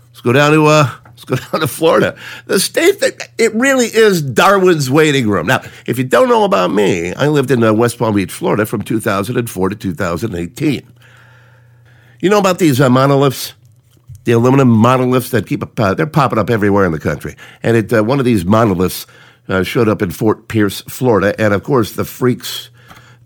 let's 0.09 0.19
go 0.19 0.33
down 0.33 0.51
to 0.51 0.65
uh, 0.65 0.93
let's 1.05 1.23
go 1.23 1.35
down 1.51 1.61
to 1.61 1.67
Florida, 1.67 2.17
the 2.45 2.59
state 2.59 2.99
that 2.99 3.29
it 3.37 3.55
really 3.55 3.85
is 3.85 4.21
Darwin's 4.21 4.91
waiting 4.91 5.29
room. 5.29 5.47
Now, 5.47 5.61
if 5.85 5.97
you 5.97 6.03
don't 6.03 6.27
know 6.27 6.43
about 6.43 6.69
me, 6.69 7.13
I 7.13 7.29
lived 7.29 7.51
in 7.51 7.63
uh, 7.63 7.71
West 7.73 7.97
Palm 7.97 8.15
Beach, 8.15 8.33
Florida, 8.33 8.65
from 8.65 8.81
2004 8.81 9.69
to 9.69 9.75
2018. 9.77 10.93
You 12.19 12.29
know 12.29 12.37
about 12.37 12.59
these 12.59 12.81
uh, 12.81 12.89
monoliths? 12.89 13.53
The 14.25 14.33
aluminum 14.33 14.67
monoliths 14.67 15.29
that 15.29 15.47
keep 15.47 15.63
uh, 15.79 15.93
they're 15.93 16.05
popping 16.05 16.37
up 16.37 16.49
everywhere 16.49 16.83
in 16.83 16.91
the 16.91 16.99
country, 16.99 17.37
and 17.63 17.77
it 17.77 17.93
uh, 17.93 18.03
one 18.03 18.19
of 18.19 18.25
these 18.25 18.43
monoliths 18.43 19.07
uh, 19.47 19.63
showed 19.63 19.87
up 19.87 20.01
in 20.01 20.11
Fort 20.11 20.49
Pierce, 20.49 20.81
Florida, 20.81 21.33
and 21.39 21.53
of 21.53 21.63
course 21.63 21.93
the 21.93 22.03
freaks 22.03 22.68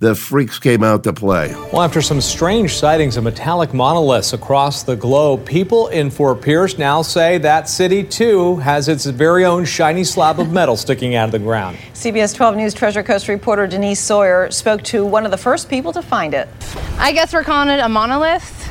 the 0.04 0.14
freaks 0.14 0.60
came 0.60 0.84
out 0.84 1.02
to 1.06 1.14
play. 1.14 1.56
Well, 1.72 1.82
after 1.82 2.02
some 2.02 2.20
strange 2.20 2.76
sightings 2.76 3.16
of 3.16 3.24
metallic 3.24 3.74
monoliths 3.74 4.34
across 4.34 4.84
the 4.84 4.98
globe, 4.98 5.46
people 5.46 5.88
in 5.88 6.12
Fort 6.12 6.42
Pierce 6.42 6.78
now 6.78 7.02
say 7.02 7.38
that 7.38 7.70
city 7.70 8.04
too 8.04 8.58
has 8.58 8.90
its 8.90 9.06
very 9.06 9.46
own 9.46 9.64
shiny 9.64 10.04
slab 10.04 10.42
of 10.42 10.52
metal 10.52 10.76
sticking 10.76 11.16
out 11.16 11.26
of 11.26 11.32
the 11.32 11.40
ground. 11.40 11.78
CBS 11.94 12.36
12 12.36 12.58
News 12.58 12.74
Treasure 12.74 13.02
Coast 13.02 13.30
reporter 13.30 13.66
Denise 13.66 14.02
Sawyer 14.02 14.52
spoke 14.52 14.84
to 14.84 15.06
one 15.06 15.24
of 15.24 15.32
the 15.32 15.38
first 15.38 15.70
people 15.70 15.94
to 15.94 16.02
find 16.02 16.34
it. 16.34 16.50
I 16.98 17.14
guess 17.14 17.34
we're 17.34 17.46
calling 17.46 17.70
it 17.70 17.80
a 17.80 17.88
monolith. 17.88 18.63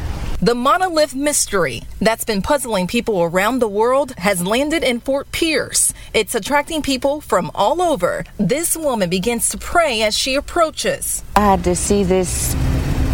The 0.43 0.57
monolith 0.57 1.15
mystery 1.15 1.85
that's 2.01 2.25
been 2.25 2.43
puzzling 2.43 2.89
people 2.89 3.23
around 3.23 3.61
the 3.61 3.69
world 3.69 4.13
has 4.19 4.45
landed 4.45 4.83
in 4.83 4.99
Fort 4.99 5.31
Pierce. 5.31 5.95
It's 6.15 6.35
attracting 6.35 6.83
people 6.83 7.21
from 7.21 7.53
all 7.55 7.81
over. 7.81 8.25
This 8.39 8.77
woman 8.77 9.09
begins 9.09 9.51
to 9.51 9.59
pray 9.59 10.03
as 10.03 10.19
she 10.19 10.35
approaches. 10.35 11.23
I 11.37 11.43
had 11.43 11.63
to 11.63 11.77
see 11.77 12.03
this 12.03 12.57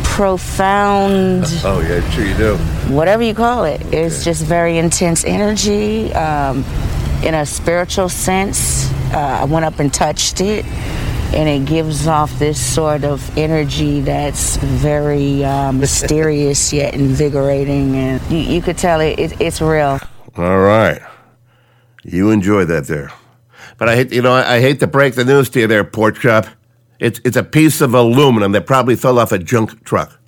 profound. 0.05 1.45
Oh, 1.65 1.83
yeah, 1.87 2.01
sure 2.13 2.25
you 2.25 2.35
do. 2.35 2.57
Whatever 2.95 3.23
you 3.23 3.35
call 3.35 3.65
it. 3.65 3.83
It's 3.93 4.25
just 4.25 4.43
very 4.43 4.79
intense 4.79 5.23
energy 5.27 6.11
um, 6.15 6.65
in 7.23 7.35
a 7.35 7.45
spiritual 7.45 8.09
sense. 8.09 8.91
Uh, 9.13 9.41
I 9.43 9.45
went 9.45 9.67
up 9.67 9.81
and 9.81 9.93
touched 9.93 10.41
it 10.41 10.65
and 11.35 11.49
it 11.49 11.69
gives 11.69 12.07
off 12.07 12.39
this 12.39 12.61
sort 12.61 13.05
of 13.05 13.37
energy 13.37 14.01
that's 14.01 14.57
very 14.57 15.45
uh, 15.45 15.73
mysterious 15.85 16.73
yet 16.73 16.95
invigorating, 16.95 17.97
and 17.97 18.21
you, 18.31 18.39
you 18.39 18.63
could 18.63 18.79
tell 18.79 19.01
it, 19.01 19.19
it, 19.19 19.41
it's 19.41 19.61
real. 19.61 19.99
All 20.37 20.59
right, 20.59 21.01
you 22.05 22.31
enjoy 22.31 22.65
that 22.67 22.87
there, 22.87 23.13
but 23.77 23.89
I 23.89 23.97
hate 23.97 24.13
you 24.13 24.23
know 24.23 24.33
I, 24.33 24.57
I 24.57 24.61
hate 24.61 24.81
to 24.81 24.87
break 24.87 25.15
the 25.15 25.25
news 25.25 25.51
to 25.51 25.61
you 25.61 25.67
there, 25.67 25.85
pork 25.85 26.19
chop. 26.19 26.47
It's 26.99 27.21
it's 27.25 27.37
a 27.37 27.45
piece 27.45 27.81
of 27.81 27.95
aluminum 27.95 28.53
that 28.53 28.67
probably 28.67 28.97
fell 28.97 29.19
off 29.19 29.33
a 29.33 29.39
junk 29.39 29.85
truck. 29.85 30.19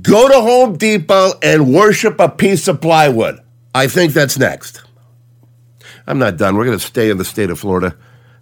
Go 0.00 0.28
to 0.28 0.40
Home 0.40 0.76
Depot 0.76 1.32
and 1.42 1.74
worship 1.74 2.20
a 2.20 2.28
piece 2.28 2.68
of 2.68 2.80
plywood. 2.80 3.40
I 3.74 3.88
think 3.88 4.12
that's 4.12 4.38
next. 4.38 4.82
I'm 6.06 6.18
not 6.18 6.36
done. 6.36 6.56
We're 6.56 6.64
going 6.64 6.78
to 6.78 6.84
stay 6.84 7.10
in 7.10 7.18
the 7.18 7.24
state 7.24 7.50
of 7.50 7.58
Florida. 7.58 7.96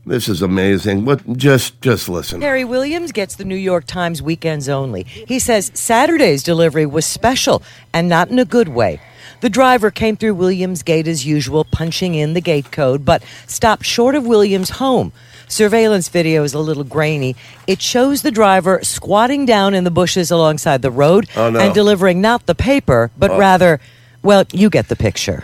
This 0.07 0.29
is 0.29 0.41
amazing. 0.41 1.05
What? 1.05 1.37
Just, 1.37 1.81
just 1.83 2.09
listen. 2.09 2.41
Harry 2.41 2.65
Williams 2.65 3.11
gets 3.11 3.35
the 3.35 3.45
New 3.45 3.57
York 3.57 3.87
Times 3.87 4.23
weekends 4.23 4.69
only. 4.69 5.03
He 5.03 5.41
says 5.41 5.73
Saturday's 5.75 6.45
delivery 6.45 6.87
was 6.87 7.05
special 7.05 7.61
and 7.93 8.09
not 8.09 8.31
in 8.31 8.39
a 8.39 8.45
good 8.45 8.69
way. 8.69 9.01
The 9.41 9.49
driver 9.51 9.91
came 9.91 10.17
through 10.17 10.35
Williams 10.35 10.85
Gate 10.85 11.09
as 11.09 11.27
usual, 11.27 11.65
punching 11.65 12.15
in 12.15 12.35
the 12.35 12.41
gate 12.41 12.71
code, 12.71 13.05
but 13.05 13.25
stopped 13.49 13.85
short 13.85 14.15
of 14.15 14.25
Williams' 14.27 14.71
home. 14.71 15.13
Surveillance 15.49 16.09
video 16.09 16.45
is 16.45 16.55
a 16.55 16.59
little 16.61 16.85
grainy. 16.85 17.35
It 17.67 17.83
shows 17.83 18.23
the 18.23 18.31
driver 18.31 18.81
squatting 18.85 19.45
down 19.45 19.75
in 19.75 19.83
the 19.85 19.91
bushes 19.91 20.31
alongside 20.31 20.83
the 20.83 20.91
road 20.91 21.29
Oh, 21.37 21.51
no. 21.51 21.59
and 21.59 21.75
delivering 21.75 22.21
not 22.21 22.47
the 22.47 22.55
paper, 22.55 23.11
but 23.19 23.33
Oh. 23.33 23.39
rather, 23.39 23.81
well, 24.23 24.45
you 24.53 24.71
get 24.71 24.89
the 24.89 24.97
picture. 24.97 25.43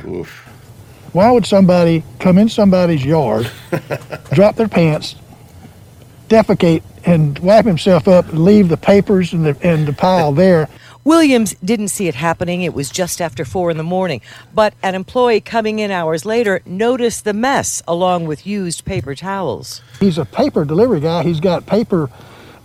Why 1.13 1.31
would 1.31 1.45
somebody 1.45 2.05
come 2.19 2.39
in 2.39 2.49
somebody's 2.49 3.05
yard, 3.05 3.51
drop 4.33 4.57
their 4.57 4.69
pants, 4.69 5.15
defecate, 6.29 6.83
and 7.05 7.39
wipe 7.41 7.67
himself 7.67 8.09
up, 8.09 8.29
and 8.29 8.45
leave 8.45 8.69
the 8.69 8.77
papers 8.79 9.33
and 9.33 9.45
the, 9.45 9.57
and 9.63 9.87
the 9.87 9.93
pile 9.93 10.33
there? 10.45 10.69
Williams 11.05 11.55
didn't 11.65 11.89
see 11.89 12.07
it 12.07 12.15
happening. 12.15 12.63
It 12.63 12.75
was 12.75 12.89
just 12.89 13.21
after 13.21 13.45
four 13.45 13.71
in 13.71 13.77
the 13.77 13.83
morning. 13.83 14.21
But 14.55 14.73
an 14.83 14.95
employee 14.95 15.41
coming 15.41 15.81
in 15.81 15.91
hours 15.91 16.25
later 16.25 16.63
noticed 16.65 17.25
the 17.25 17.33
mess 17.33 17.83
along 17.89 18.27
with 18.27 18.47
used 18.47 18.85
paper 18.85 19.15
towels. 19.15 19.83
He's 19.99 20.17
a 20.17 20.25
paper 20.25 20.65
delivery 20.65 21.01
guy. 21.01 21.25
He's 21.25 21.41
got 21.41 21.67
paper, 21.67 22.09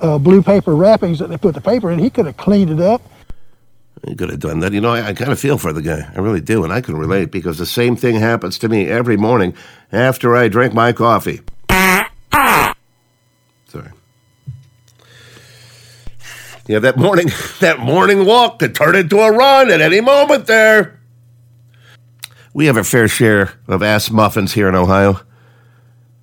uh, 0.01 0.20
blue 0.20 0.44
paper 0.44 0.75
wrappings 0.75 1.18
that 1.20 1.30
they 1.30 1.38
put 1.38 1.56
the 1.56 1.62
paper 1.62 1.89
in. 1.92 1.98
He 1.98 2.12
could 2.12 2.27
have 2.27 2.38
cleaned 2.38 2.70
it 2.70 2.80
up. 2.80 3.01
You 4.06 4.16
could 4.16 4.30
have 4.30 4.39
done 4.39 4.60
that. 4.60 4.74
You 4.74 4.82
know, 4.82 4.92
I, 4.94 5.08
I 5.08 5.13
kind 5.13 5.32
of 5.32 5.39
feel 5.39 5.58
for 5.58 5.74
the 5.74 5.82
guy. 5.82 6.10
I 6.16 6.20
really 6.20 6.42
do, 6.42 6.63
and 6.63 6.72
I 6.72 6.82
can 6.82 6.98
relate 6.98 7.32
because 7.32 7.58
the 7.58 7.66
same 7.66 7.96
thing 7.96 8.16
happens 8.16 8.58
to 8.60 8.70
me 8.70 8.88
every 8.88 9.18
morning 9.18 9.56
after 9.92 10.36
I 10.36 10.48
drink 10.48 10.74
my 10.74 10.94
coffee. 10.94 11.42
Sorry. 13.68 13.92
Yeah, 16.68 16.80
that 16.80 16.98
morning, 16.98 17.30
that 17.60 17.80
morning 17.80 18.25
walk 18.25 18.60
could 18.60 18.75
turn 18.75 18.96
into 18.96 19.20
a 19.20 19.32
run 19.32 19.72
at 19.72 19.82
any 19.82 20.01
moment. 20.01 20.46
There, 20.46 21.00
we 22.54 22.66
have 22.68 22.77
a 22.77 22.84
fair 22.84 23.08
share 23.08 23.54
of 23.68 23.82
ass 23.82 24.12
muffins 24.12 24.54
here 24.54 24.68
in 24.68 24.75
Ohio, 24.75 25.22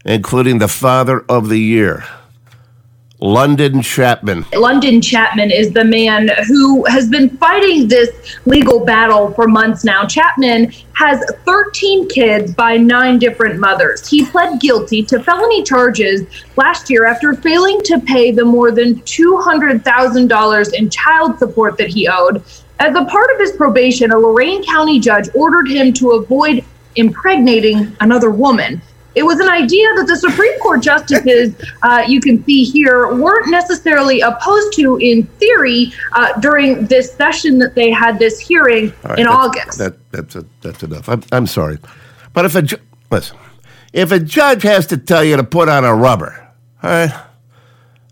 including 0.04 0.58
the 0.58 0.68
Father 0.68 1.24
of 1.28 1.48
the 1.48 1.60
Year, 1.60 2.04
London 3.20 3.80
Chapman. 3.80 4.44
London 4.54 5.00
Chapman 5.00 5.50
is 5.50 5.72
the 5.72 5.84
man 5.84 6.28
who 6.48 6.84
has 6.86 7.08
been 7.08 7.30
fighting 7.38 7.86
this 7.86 8.10
legal 8.44 8.84
battle 8.84 9.32
for 9.32 9.46
months 9.46 9.84
now. 9.84 10.04
Chapman 10.04 10.72
has 10.94 11.24
13 11.46 12.08
kids 12.08 12.52
by 12.54 12.76
nine 12.76 13.18
different 13.18 13.60
mothers. 13.60 14.08
He 14.08 14.26
pled 14.26 14.60
guilty 14.60 15.04
to 15.04 15.22
felony 15.22 15.62
charges 15.62 16.26
last 16.56 16.90
year 16.90 17.06
after 17.06 17.34
failing 17.34 17.80
to 17.84 18.00
pay 18.00 18.32
the 18.32 18.44
more 18.44 18.72
than 18.72 18.96
$200,000 19.02 20.72
in 20.74 20.90
child 20.90 21.38
support 21.38 21.78
that 21.78 21.88
he 21.88 22.08
owed. 22.08 22.42
As 22.80 22.96
a 22.96 23.04
part 23.04 23.30
of 23.30 23.38
his 23.38 23.52
probation, 23.52 24.10
a 24.10 24.18
Lorain 24.18 24.64
County 24.64 24.98
judge 24.98 25.28
ordered 25.34 25.68
him 25.68 25.92
to 25.94 26.10
avoid 26.12 26.64
impregnating 26.96 27.96
another 28.00 28.30
woman. 28.30 28.82
It 29.14 29.22
was 29.22 29.38
an 29.40 29.48
idea 29.48 29.86
that 29.94 30.06
the 30.08 30.16
Supreme 30.16 30.58
Court 30.60 30.82
justices, 30.82 31.54
uh, 31.82 32.02
you 32.06 32.20
can 32.20 32.44
see 32.44 32.64
here, 32.64 33.14
weren't 33.14 33.48
necessarily 33.50 34.20
opposed 34.20 34.72
to 34.74 34.96
in 34.96 35.22
theory 35.38 35.92
uh, 36.12 36.38
during 36.40 36.86
this 36.86 37.12
session 37.14 37.58
that 37.58 37.74
they 37.74 37.90
had 37.90 38.18
this 38.18 38.40
hearing 38.40 38.92
right, 39.04 39.18
in 39.18 39.26
that's- 39.26 39.28
August. 39.46 39.78
That, 39.78 40.10
that's, 40.10 40.36
a, 40.36 40.44
that's 40.62 40.82
enough. 40.82 41.08
I'm, 41.08 41.22
I'm 41.32 41.46
sorry. 41.46 41.78
But 42.32 42.44
if 42.44 42.54
a 42.56 42.62
ju- 42.62 42.78
listen, 43.10 43.36
If 43.92 44.10
a 44.10 44.18
judge 44.18 44.62
has 44.64 44.86
to 44.88 44.96
tell 44.96 45.22
you 45.22 45.36
to 45.36 45.44
put 45.44 45.68
on 45.68 45.84
a 45.84 45.94
rubber, 45.94 46.48
all 46.82 46.90
right, 46.90 47.14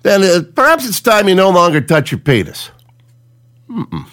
then 0.03 0.23
uh, 0.23 0.43
perhaps 0.55 0.89
it's 0.89 1.01
time 1.01 1.29
you 1.29 1.35
no 1.35 1.51
longer 1.51 1.81
touch 1.81 2.13
your 2.13 2.21
penis. 2.21 2.71
Mm-mm. 3.69 4.07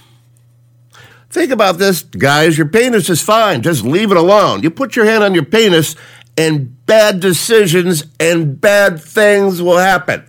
Think 1.31 1.51
about 1.51 1.77
this, 1.77 2.01
guys. 2.01 2.57
Your 2.57 2.67
penis 2.67 3.07
is 3.09 3.21
fine. 3.21 3.61
Just 3.61 3.83
leave 3.85 4.09
it 4.09 4.17
alone. 4.17 4.63
You 4.63 4.71
put 4.71 4.95
your 4.95 5.05
hand 5.05 5.23
on 5.23 5.35
your 5.35 5.45
penis, 5.45 5.95
and 6.39 6.85
bad 6.85 7.19
decisions 7.19 8.05
and 8.17 8.61
bad 8.61 9.01
things 9.01 9.61
will 9.61 9.77
happen. 9.77 10.23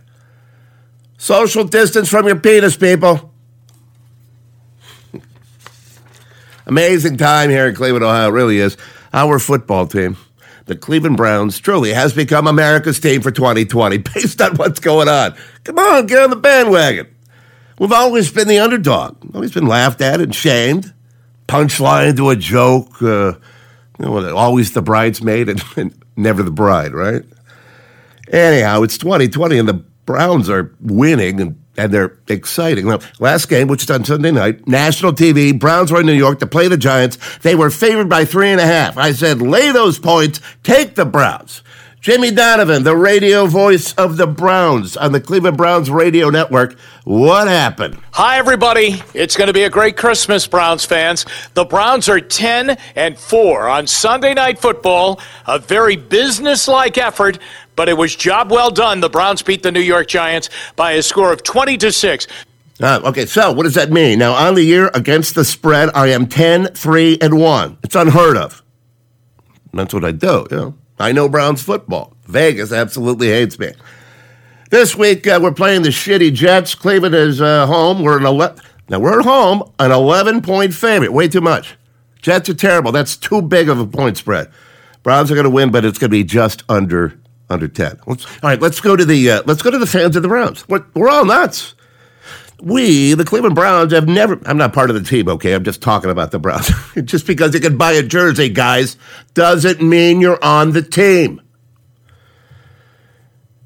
Social 1.19 1.62
distance 1.62 2.09
from 2.09 2.26
your 2.26 2.40
penis, 2.40 2.76
people. 2.76 3.33
Amazing 6.67 7.17
time 7.17 7.49
here 7.49 7.69
in 7.69 7.76
Cleveland, 7.76 8.05
Ohio. 8.05 8.29
It 8.29 8.33
really 8.33 8.59
is. 8.59 8.76
Our 9.12 9.38
football 9.38 9.87
team, 9.87 10.17
the 10.67 10.75
Cleveland 10.75 11.17
Browns, 11.17 11.61
truly 11.61 11.93
has 11.93 12.12
become 12.12 12.49
America's 12.49 12.99
team 12.99 13.21
for 13.21 13.31
2020 13.31 13.99
based 14.14 14.40
on 14.40 14.57
what's 14.57 14.81
going 14.81 15.09
on. 15.09 15.37
Come 15.62 15.79
on, 15.79 16.07
get 16.07 16.25
on 16.25 16.31
the 16.31 16.37
bandwagon. 16.37 17.07
We've 17.79 17.93
always 17.93 18.33
been 18.33 18.49
the 18.49 18.59
underdog, 18.59 19.33
always 19.33 19.52
been 19.52 19.67
laughed 19.67 20.00
at 20.00 20.21
and 20.21 20.35
shamed. 20.35 20.93
Punchline 21.47 22.17
to 22.17 22.31
a 22.31 22.37
joke. 22.37 23.00
Uh, 23.00 23.35
always 24.04 24.73
the 24.73 24.83
bridesmaid 24.83 25.49
and, 25.49 25.62
and 25.76 26.04
never 26.16 26.42
the 26.42 26.50
bride, 26.50 26.92
right? 26.92 27.25
Anyhow, 28.33 28.83
it's 28.83 28.97
2020 28.99 29.59
and 29.59 29.69
the 29.69 29.85
Browns 30.07 30.49
are 30.49 30.75
winning 30.80 31.40
and, 31.40 31.62
and 31.76 31.92
they're 31.92 32.19
exciting. 32.28 32.88
Now, 32.88 32.99
last 33.19 33.49
game, 33.49 33.69
which 33.69 33.85
is 33.85 33.90
on 33.90 34.04
Sunday 34.04 34.30
night, 34.30 34.66
national 34.66 35.12
TV, 35.12 35.57
Browns 35.57 35.92
were 35.92 36.00
in 36.00 36.07
New 36.07 36.12
York 36.12 36.40
to 36.40 36.47
play 36.47 36.69
the 36.69 36.76
Giants. 36.76 37.19
They 37.38 37.54
were 37.54 37.71
favored 37.71 38.09
by 38.09 38.25
three 38.25 38.50
and 38.50 38.61
a 38.61 38.66
half. 38.66 38.97
I 38.97 39.12
said, 39.12 39.40
lay 39.40 39.71
those 39.73 39.99
points, 39.99 40.40
take 40.62 40.95
the 40.95 41.04
Browns. 41.04 41.62
Jimmy 42.00 42.30
Donovan, 42.30 42.83
the 42.83 42.97
radio 42.97 43.45
voice 43.45 43.92
of 43.92 44.16
the 44.16 44.26
Browns 44.26 44.97
on 44.97 45.12
the 45.12 45.21
Cleveland 45.21 45.59
Browns 45.59 45.90
radio 45.90 46.30
network. 46.30 46.78
What 47.04 47.47
happened? 47.47 47.99
Hi, 48.12 48.38
everybody. 48.38 49.02
It's 49.12 49.37
going 49.37 49.49
to 49.49 49.52
be 49.52 49.64
a 49.64 49.71
great 49.71 49.99
Christmas, 49.99 50.47
Browns 50.47 50.83
fans. 50.87 51.26
The 51.52 51.66
Browns 51.66 52.09
are 52.09 52.19
10 52.19 52.78
and 52.97 53.19
4 53.19 53.69
on 53.69 53.87
Sunday 53.87 54.33
Night 54.33 54.59
Football. 54.59 55.21
A 55.47 55.59
very 55.59 55.97
businesslike 55.97 56.97
effort, 56.97 57.38
but 57.76 57.90
it 57.90 57.99
was 57.99 58.16
job 58.16 58.50
well 58.50 58.71
done. 58.71 59.00
The 59.00 59.11
Browns 59.11 59.42
beat 59.42 59.62
the 59.62 59.71
New 59.71 59.80
York 59.80 60.09
Giants 60.09 60.49
by 60.76 60.92
a 60.92 61.02
score 61.02 61.35
of 61.35 61.42
20 61.42 61.76
to 61.76 61.92
6. 61.92 62.26
Uh, 62.80 63.00
okay, 63.04 63.26
so 63.26 63.52
what 63.52 63.64
does 63.64 63.75
that 63.75 63.90
mean? 63.90 64.19
Now, 64.19 64.33
on 64.33 64.54
the 64.54 64.64
year 64.64 64.90
against 64.95 65.35
the 65.35 65.45
spread, 65.45 65.90
I 65.95 66.07
am 66.07 66.28
10, 66.28 66.69
3, 66.69 67.19
and 67.21 67.38
1. 67.38 67.78
It's 67.83 67.95
unheard 67.95 68.38
of. 68.38 68.62
That's 69.75 69.92
what 69.92 70.07
I 70.07 70.12
do, 70.12 70.47
you 70.50 70.57
know. 70.57 70.75
I 71.00 71.12
know 71.12 71.28
Browns 71.28 71.62
football. 71.62 72.14
Vegas 72.26 72.73
absolutely 72.73 73.28
hates 73.28 73.59
me. 73.59 73.73
This 74.71 74.95
week 74.95 75.26
uh, 75.26 75.40
we're 75.42 75.52
playing 75.52 75.83
the 75.83 75.88
shitty 75.88 76.33
Jets. 76.33 76.75
Cleveland 76.75 77.14
is 77.14 77.40
uh, 77.40 77.66
home. 77.66 78.02
We're 78.02 78.19
an 78.19 78.26
11. 78.26 78.62
Now 78.88 79.00
we're 79.00 79.19
at 79.19 79.25
home, 79.25 79.62
an 79.78 79.90
11 79.90 80.42
point 80.42 80.75
favorite. 80.75 81.12
Way 81.12 81.28
too 81.28 81.40
much. 81.40 81.76
Jets 82.21 82.49
are 82.49 82.54
terrible. 82.54 82.92
That's 82.92 83.16
too 83.16 83.40
big 83.40 83.69
of 83.69 83.80
a 83.80 83.87
point 83.87 84.19
spread. 84.19 84.50
Browns 85.02 85.30
are 85.30 85.35
going 85.35 85.45
to 85.45 85.50
win, 85.50 85.71
but 85.71 85.85
it's 85.85 85.99
going 85.99 86.11
to 86.11 86.16
be 86.16 86.25
just 86.25 86.62
under 86.69 87.19
under 87.49 87.66
10. 87.66 87.99
Let's, 88.07 88.26
all 88.26 88.33
right, 88.45 88.61
let's 88.61 88.80
go 88.80 88.95
to 88.95 89.04
the 89.04 89.30
uh, 89.30 89.42
let's 89.47 89.62
go 89.62 89.71
to 89.71 89.78
the 89.78 89.87
fans 89.87 90.14
of 90.16 90.23
the 90.23 90.28
Browns. 90.28 90.69
We're, 90.69 90.85
we're 90.95 91.09
all 91.09 91.25
nuts. 91.25 91.75
We, 92.62 93.14
the 93.14 93.25
Cleveland 93.25 93.55
Browns, 93.55 93.93
have 93.93 94.09
never. 94.09 94.38
I'm 94.47 94.57
not 94.57 94.73
part 94.73 94.90
of 94.90 94.97
the 94.97 95.02
team, 95.02 95.29
okay? 95.29 95.55
I'm 95.55 95.64
just 95.64 95.83
talking 95.83 96.11
about 96.11 96.31
the 96.31 96.38
Browns. 96.38 96.71
just 97.05 97.26
because 97.26 97.55
you 97.55 97.61
can 97.61 97.76
buy 97.76 97.93
a 97.93 98.02
jersey, 98.02 98.49
guys, 98.49 98.97
doesn't 99.35 99.81
mean 99.81 100.21
you're 100.21 100.43
on 100.45 100.73
the 100.73 100.83
team. 100.83 101.40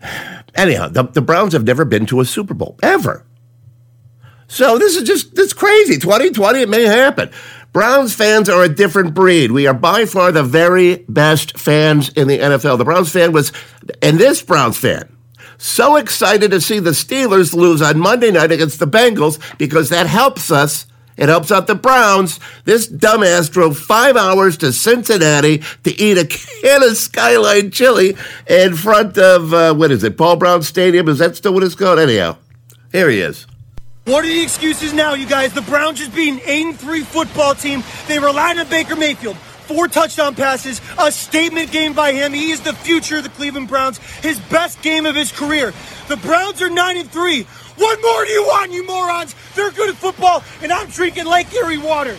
Anyhow, 0.54 0.88
the, 0.88 1.04
the 1.04 1.22
Browns 1.22 1.52
have 1.52 1.64
never 1.64 1.84
been 1.84 2.06
to 2.06 2.20
a 2.20 2.24
Super 2.24 2.54
Bowl, 2.54 2.78
ever. 2.82 3.26
So 4.46 4.78
this 4.78 4.96
is 4.96 5.02
just, 5.02 5.34
this 5.34 5.52
crazy. 5.52 5.98
2020, 5.98 6.60
it 6.60 6.68
may 6.68 6.84
happen. 6.84 7.30
Browns 7.72 8.14
fans 8.14 8.48
are 8.48 8.62
a 8.62 8.68
different 8.68 9.14
breed. 9.14 9.50
We 9.50 9.66
are 9.66 9.74
by 9.74 10.04
far 10.04 10.30
the 10.30 10.44
very 10.44 11.04
best 11.08 11.58
fans 11.58 12.08
in 12.10 12.28
the 12.28 12.38
NFL. 12.38 12.78
The 12.78 12.84
Browns 12.84 13.10
fan 13.10 13.32
was, 13.32 13.52
and 14.00 14.16
this 14.16 14.42
Browns 14.42 14.78
fan, 14.78 15.13
so 15.58 15.96
excited 15.96 16.50
to 16.50 16.60
see 16.60 16.78
the 16.78 16.90
Steelers 16.90 17.54
lose 17.54 17.82
on 17.82 17.98
Monday 17.98 18.30
night 18.30 18.52
against 18.52 18.78
the 18.78 18.86
Bengals 18.86 19.38
because 19.58 19.88
that 19.90 20.06
helps 20.06 20.50
us. 20.50 20.86
It 21.16 21.28
helps 21.28 21.52
out 21.52 21.66
the 21.68 21.76
Browns. 21.76 22.40
This 22.64 22.88
dumbass 22.88 23.50
drove 23.50 23.78
five 23.78 24.16
hours 24.16 24.56
to 24.58 24.72
Cincinnati 24.72 25.58
to 25.84 26.00
eat 26.00 26.18
a 26.18 26.26
can 26.26 26.82
of 26.82 26.96
Skyline 26.96 27.70
chili 27.70 28.16
in 28.48 28.74
front 28.74 29.16
of, 29.16 29.54
uh, 29.54 29.74
what 29.74 29.92
is 29.92 30.02
it, 30.02 30.18
Paul 30.18 30.36
Brown 30.36 30.62
Stadium? 30.62 31.08
Is 31.08 31.18
that 31.18 31.36
still 31.36 31.54
what 31.54 31.62
it's 31.62 31.76
called? 31.76 32.00
Anyhow, 32.00 32.36
here 32.90 33.08
he 33.08 33.20
is. 33.20 33.46
What 34.06 34.24
are 34.24 34.28
the 34.28 34.42
excuses 34.42 34.92
now, 34.92 35.14
you 35.14 35.26
guys? 35.26 35.54
The 35.54 35.62
Browns 35.62 35.98
just 35.98 36.14
beat 36.14 36.30
an 36.30 36.40
8 36.44 36.66
and 36.66 36.78
3 36.78 37.00
football 37.02 37.54
team. 37.54 37.82
They 38.06 38.18
relied 38.18 38.58
on 38.58 38.68
Baker 38.68 38.96
Mayfield. 38.96 39.36
Four 39.66 39.88
touchdown 39.88 40.34
passes, 40.34 40.80
a 40.98 41.10
statement 41.10 41.72
game 41.72 41.94
by 41.94 42.12
him. 42.12 42.32
He 42.34 42.50
is 42.50 42.60
the 42.60 42.74
future 42.74 43.18
of 43.18 43.22
the 43.22 43.30
Cleveland 43.30 43.68
Browns, 43.68 43.98
his 44.22 44.38
best 44.38 44.82
game 44.82 45.06
of 45.06 45.14
his 45.14 45.32
career. 45.32 45.72
The 46.08 46.18
Browns 46.18 46.60
are 46.60 46.68
9 46.68 46.96
and 46.98 47.10
3. 47.10 47.42
What 47.76 48.02
more 48.02 48.24
do 48.24 48.30
you 48.30 48.42
want, 48.42 48.72
you 48.72 48.86
morons? 48.86 49.34
They're 49.54 49.70
good 49.70 49.88
at 49.88 49.96
football, 49.96 50.44
and 50.62 50.70
I'm 50.70 50.88
drinking 50.88 51.24
Lake 51.24 51.52
Erie 51.54 51.78
water. 51.78 52.16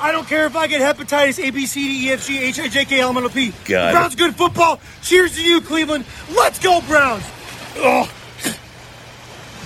I 0.00 0.12
don't 0.12 0.28
care 0.28 0.44
if 0.44 0.54
I 0.54 0.66
get 0.66 0.80
hepatitis 0.82 1.42
A, 1.42 1.50
B, 1.50 1.64
C, 1.66 1.82
D, 1.82 2.08
E, 2.08 2.12
F, 2.12 2.26
G, 2.26 2.38
H, 2.38 2.60
I, 2.60 2.68
J, 2.68 2.84
K, 2.84 3.00
L, 3.00 3.08
M, 3.08 3.16
N, 3.16 3.24
O, 3.24 3.28
P. 3.30 3.48
It. 3.48 3.64
Browns 3.66 4.14
good 4.14 4.36
football. 4.36 4.80
Cheers 5.02 5.36
to 5.36 5.42
you, 5.42 5.60
Cleveland. 5.60 6.04
Let's 6.36 6.58
go, 6.58 6.80
Browns. 6.82 7.24
Oh. 7.76 8.10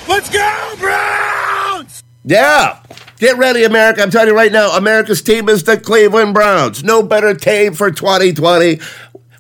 Let's 0.08 0.30
go, 0.30 0.74
Browns! 0.78 2.02
Yeah. 2.24 2.80
Get 3.18 3.36
ready, 3.36 3.64
America. 3.64 4.00
I'm 4.00 4.10
telling 4.12 4.28
you 4.28 4.34
right 4.36 4.52
now, 4.52 4.76
America's 4.76 5.22
team 5.22 5.48
is 5.48 5.64
the 5.64 5.76
Cleveland 5.76 6.34
Browns. 6.34 6.84
No 6.84 7.02
better 7.02 7.34
team 7.34 7.74
for 7.74 7.90
2020. 7.90 8.78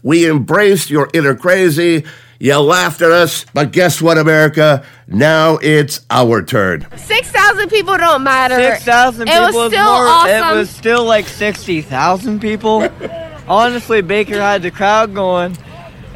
We 0.02 0.28
embraced 0.28 0.90
your 0.90 1.08
inner 1.14 1.36
crazy. 1.36 2.04
You 2.40 2.58
laughed 2.58 3.02
at 3.02 3.12
us, 3.12 3.46
but 3.54 3.70
guess 3.70 4.02
what, 4.02 4.18
America? 4.18 4.84
Now 5.06 5.58
it's 5.62 6.00
our 6.10 6.42
turn. 6.42 6.86
6,000 6.96 7.68
people 7.68 7.96
don't 7.96 8.24
matter. 8.24 8.56
6,000 8.56 9.28
It 9.28 9.32
people 9.32 9.44
was 9.44 9.72
still 9.72 9.84
more, 9.84 10.06
awesome. 10.06 10.56
It 10.56 10.58
was 10.58 10.70
still 10.70 11.04
like 11.04 11.28
60,000 11.28 12.40
people. 12.40 12.88
Honestly, 13.48 14.02
Baker 14.02 14.40
had 14.40 14.62
the 14.62 14.70
crowd 14.72 15.14
going, 15.14 15.56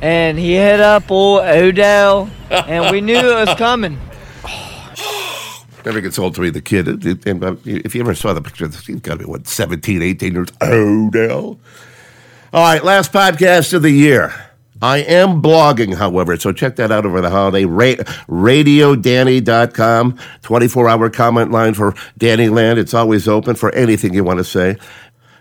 and 0.01 0.37
he 0.37 0.55
hit 0.55 0.81
up 0.81 1.11
old 1.11 1.43
Odell, 1.43 2.29
and 2.51 2.93
we 2.93 3.01
knew 3.01 3.17
it 3.19 3.47
was 3.47 3.57
coming. 3.57 3.99
Never 5.85 6.01
gets 6.01 6.19
old 6.19 6.35
to 6.37 6.41
me, 6.41 6.51
the 6.51 6.61
kid. 6.61 6.87
And 7.27 7.61
if 7.67 7.95
you 7.95 8.01
ever 8.01 8.15
saw 8.15 8.33
the 8.33 8.43
picture, 8.43 8.69
he's 8.69 9.01
got 9.01 9.15
to 9.15 9.19
be, 9.19 9.25
what, 9.25 9.49
17, 9.49 10.03
18 10.03 10.33
years 10.33 10.49
old 10.61 11.15
now? 11.15 11.59
All 12.53 12.63
right, 12.63 12.85
last 12.85 13.13
podcast 13.13 13.73
of 13.73 13.83
the 13.83 13.91
year. 13.91 14.33
I 14.83 14.99
am 14.99 15.41
blogging, 15.41 15.95
however, 15.95 16.37
so 16.37 16.53
check 16.53 16.75
that 16.77 16.91
out 16.91 17.07
over 17.07 17.21
the 17.21 17.31
holiday. 17.31 17.65
Ra- 17.65 18.03
RadioDanny.com, 18.29 20.19
24 20.43 20.89
hour 20.89 21.09
comment 21.09 21.53
line 21.53 21.75
for 21.75 21.95
Danny 22.19 22.49
Land. 22.49 22.81
It's 22.81 22.93
always 22.93 23.29
open 23.29 23.55
for 23.55 23.73
anything 23.75 24.13
you 24.13 24.25
want 24.25 24.39
to 24.39 24.45
say. 24.45 24.77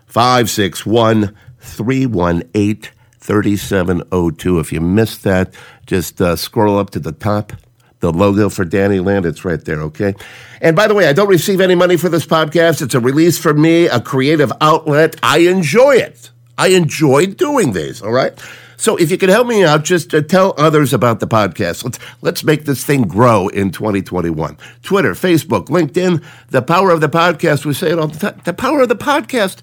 561 0.06 1.36
318 1.60 2.92
3702. 3.20 4.60
If 4.60 4.72
you 4.72 4.80
missed 4.80 5.24
that, 5.24 5.54
just 5.88 6.22
uh, 6.22 6.36
scroll 6.36 6.78
up 6.78 6.92
to 6.92 7.00
the 7.00 7.12
top. 7.12 7.54
The 8.02 8.12
logo 8.12 8.50
for 8.50 8.66
Danny 8.66 9.00
Land, 9.00 9.26
it's 9.26 9.46
right 9.46 9.64
there, 9.64 9.80
okay? 9.84 10.16
And 10.60 10.76
by 10.76 10.88
the 10.88 10.96
way, 10.96 11.08
I 11.08 11.14
don't 11.14 11.30
receive 11.30 11.62
any 11.62 11.76
money 11.76 11.98
for 11.98 12.10
this 12.10 12.26
podcast. 12.26 12.82
It's 12.82 12.96
a 12.96 13.00
release 13.00 13.38
for 13.38 13.54
me, 13.54 13.86
a 13.86 14.02
creative 14.02 14.52
outlet. 14.60 15.16
I 15.24 15.40
enjoy 15.40 15.96
it. 15.96 16.32
I 16.58 16.70
enjoy 16.70 17.28
doing 17.28 17.74
these, 17.74 18.02
all 18.02 18.12
right? 18.12 18.38
So 18.78 18.96
if 18.96 19.12
you 19.12 19.18
can 19.20 19.30
help 19.30 19.46
me 19.46 19.64
out, 19.64 19.84
just 19.84 20.12
uh, 20.16 20.22
tell 20.22 20.56
others 20.58 20.92
about 20.92 21.20
the 21.20 21.28
podcast. 21.28 21.84
Let's 21.84 22.00
let's 22.22 22.44
make 22.44 22.66
this 22.66 22.84
thing 22.84 23.04
grow 23.04 23.48
in 23.48 23.70
2021. 23.70 24.58
Twitter, 24.82 25.12
Facebook, 25.12 25.68
LinkedIn, 25.68 26.24
the 26.48 26.64
power 26.64 26.90
of 26.90 27.00
the 27.00 27.08
podcast. 27.08 27.64
We 27.64 27.76
say 27.76 27.92
it 27.92 28.00
all 28.00 28.08
the 28.08 28.18
time. 28.18 28.42
The 28.44 28.54
power 28.54 28.82
of 28.82 28.90
the 28.90 28.96
podcast 28.96 29.62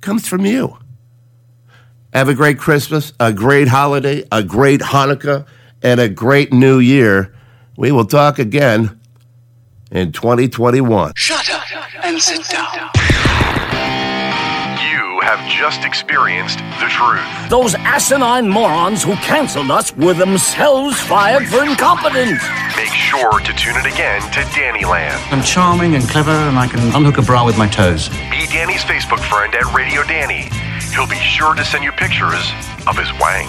comes 0.00 0.28
from 0.28 0.46
you. 0.46 0.78
Have 2.12 2.28
a 2.28 2.34
great 2.34 2.58
Christmas, 2.58 3.12
a 3.18 3.32
great 3.32 3.66
holiday, 3.66 4.22
a 4.30 4.44
great 4.44 4.80
Hanukkah, 4.80 5.44
and 5.82 5.98
a 5.98 6.08
great 6.08 6.52
New 6.52 6.78
Year. 6.78 7.35
We 7.76 7.92
will 7.92 8.06
talk 8.06 8.38
again 8.38 8.98
in 9.90 10.12
2021. 10.12 11.12
Shut 11.14 11.50
up 11.50 11.64
and 12.04 12.20
sit 12.20 12.48
down. 12.48 12.90
You 14.80 15.20
have 15.20 15.40
just 15.50 15.84
experienced 15.84 16.58
the 16.80 16.88
truth. 16.88 17.50
Those 17.50 17.74
asinine 17.74 18.48
morons 18.48 19.02
who 19.02 19.14
canceled 19.16 19.70
us 19.70 19.94
were 19.96 20.14
themselves 20.14 20.98
fired 21.00 21.46
for 21.48 21.64
incompetence. 21.64 22.42
Make 22.76 22.92
sure 22.92 23.40
to 23.40 23.52
tune 23.52 23.76
it 23.76 23.86
again 23.86 24.22
to 24.32 24.40
Danny 24.54 24.84
Land. 24.84 25.20
I'm 25.30 25.42
charming 25.44 25.94
and 25.94 26.04
clever, 26.08 26.30
and 26.30 26.58
I 26.58 26.66
can 26.68 26.80
unhook 26.94 27.18
a 27.18 27.22
bra 27.22 27.44
with 27.44 27.58
my 27.58 27.68
toes. 27.68 28.08
Be 28.30 28.46
Danny's 28.46 28.84
Facebook 28.84 29.20
friend 29.28 29.54
at 29.54 29.64
Radio 29.74 30.02
Danny. 30.04 30.48
he'll 30.94 31.06
be 31.06 31.16
sure 31.16 31.54
to 31.54 31.64
send 31.64 31.84
you 31.84 31.92
pictures 31.92 32.50
of 32.86 32.96
his 32.96 33.10
wang. 33.20 33.48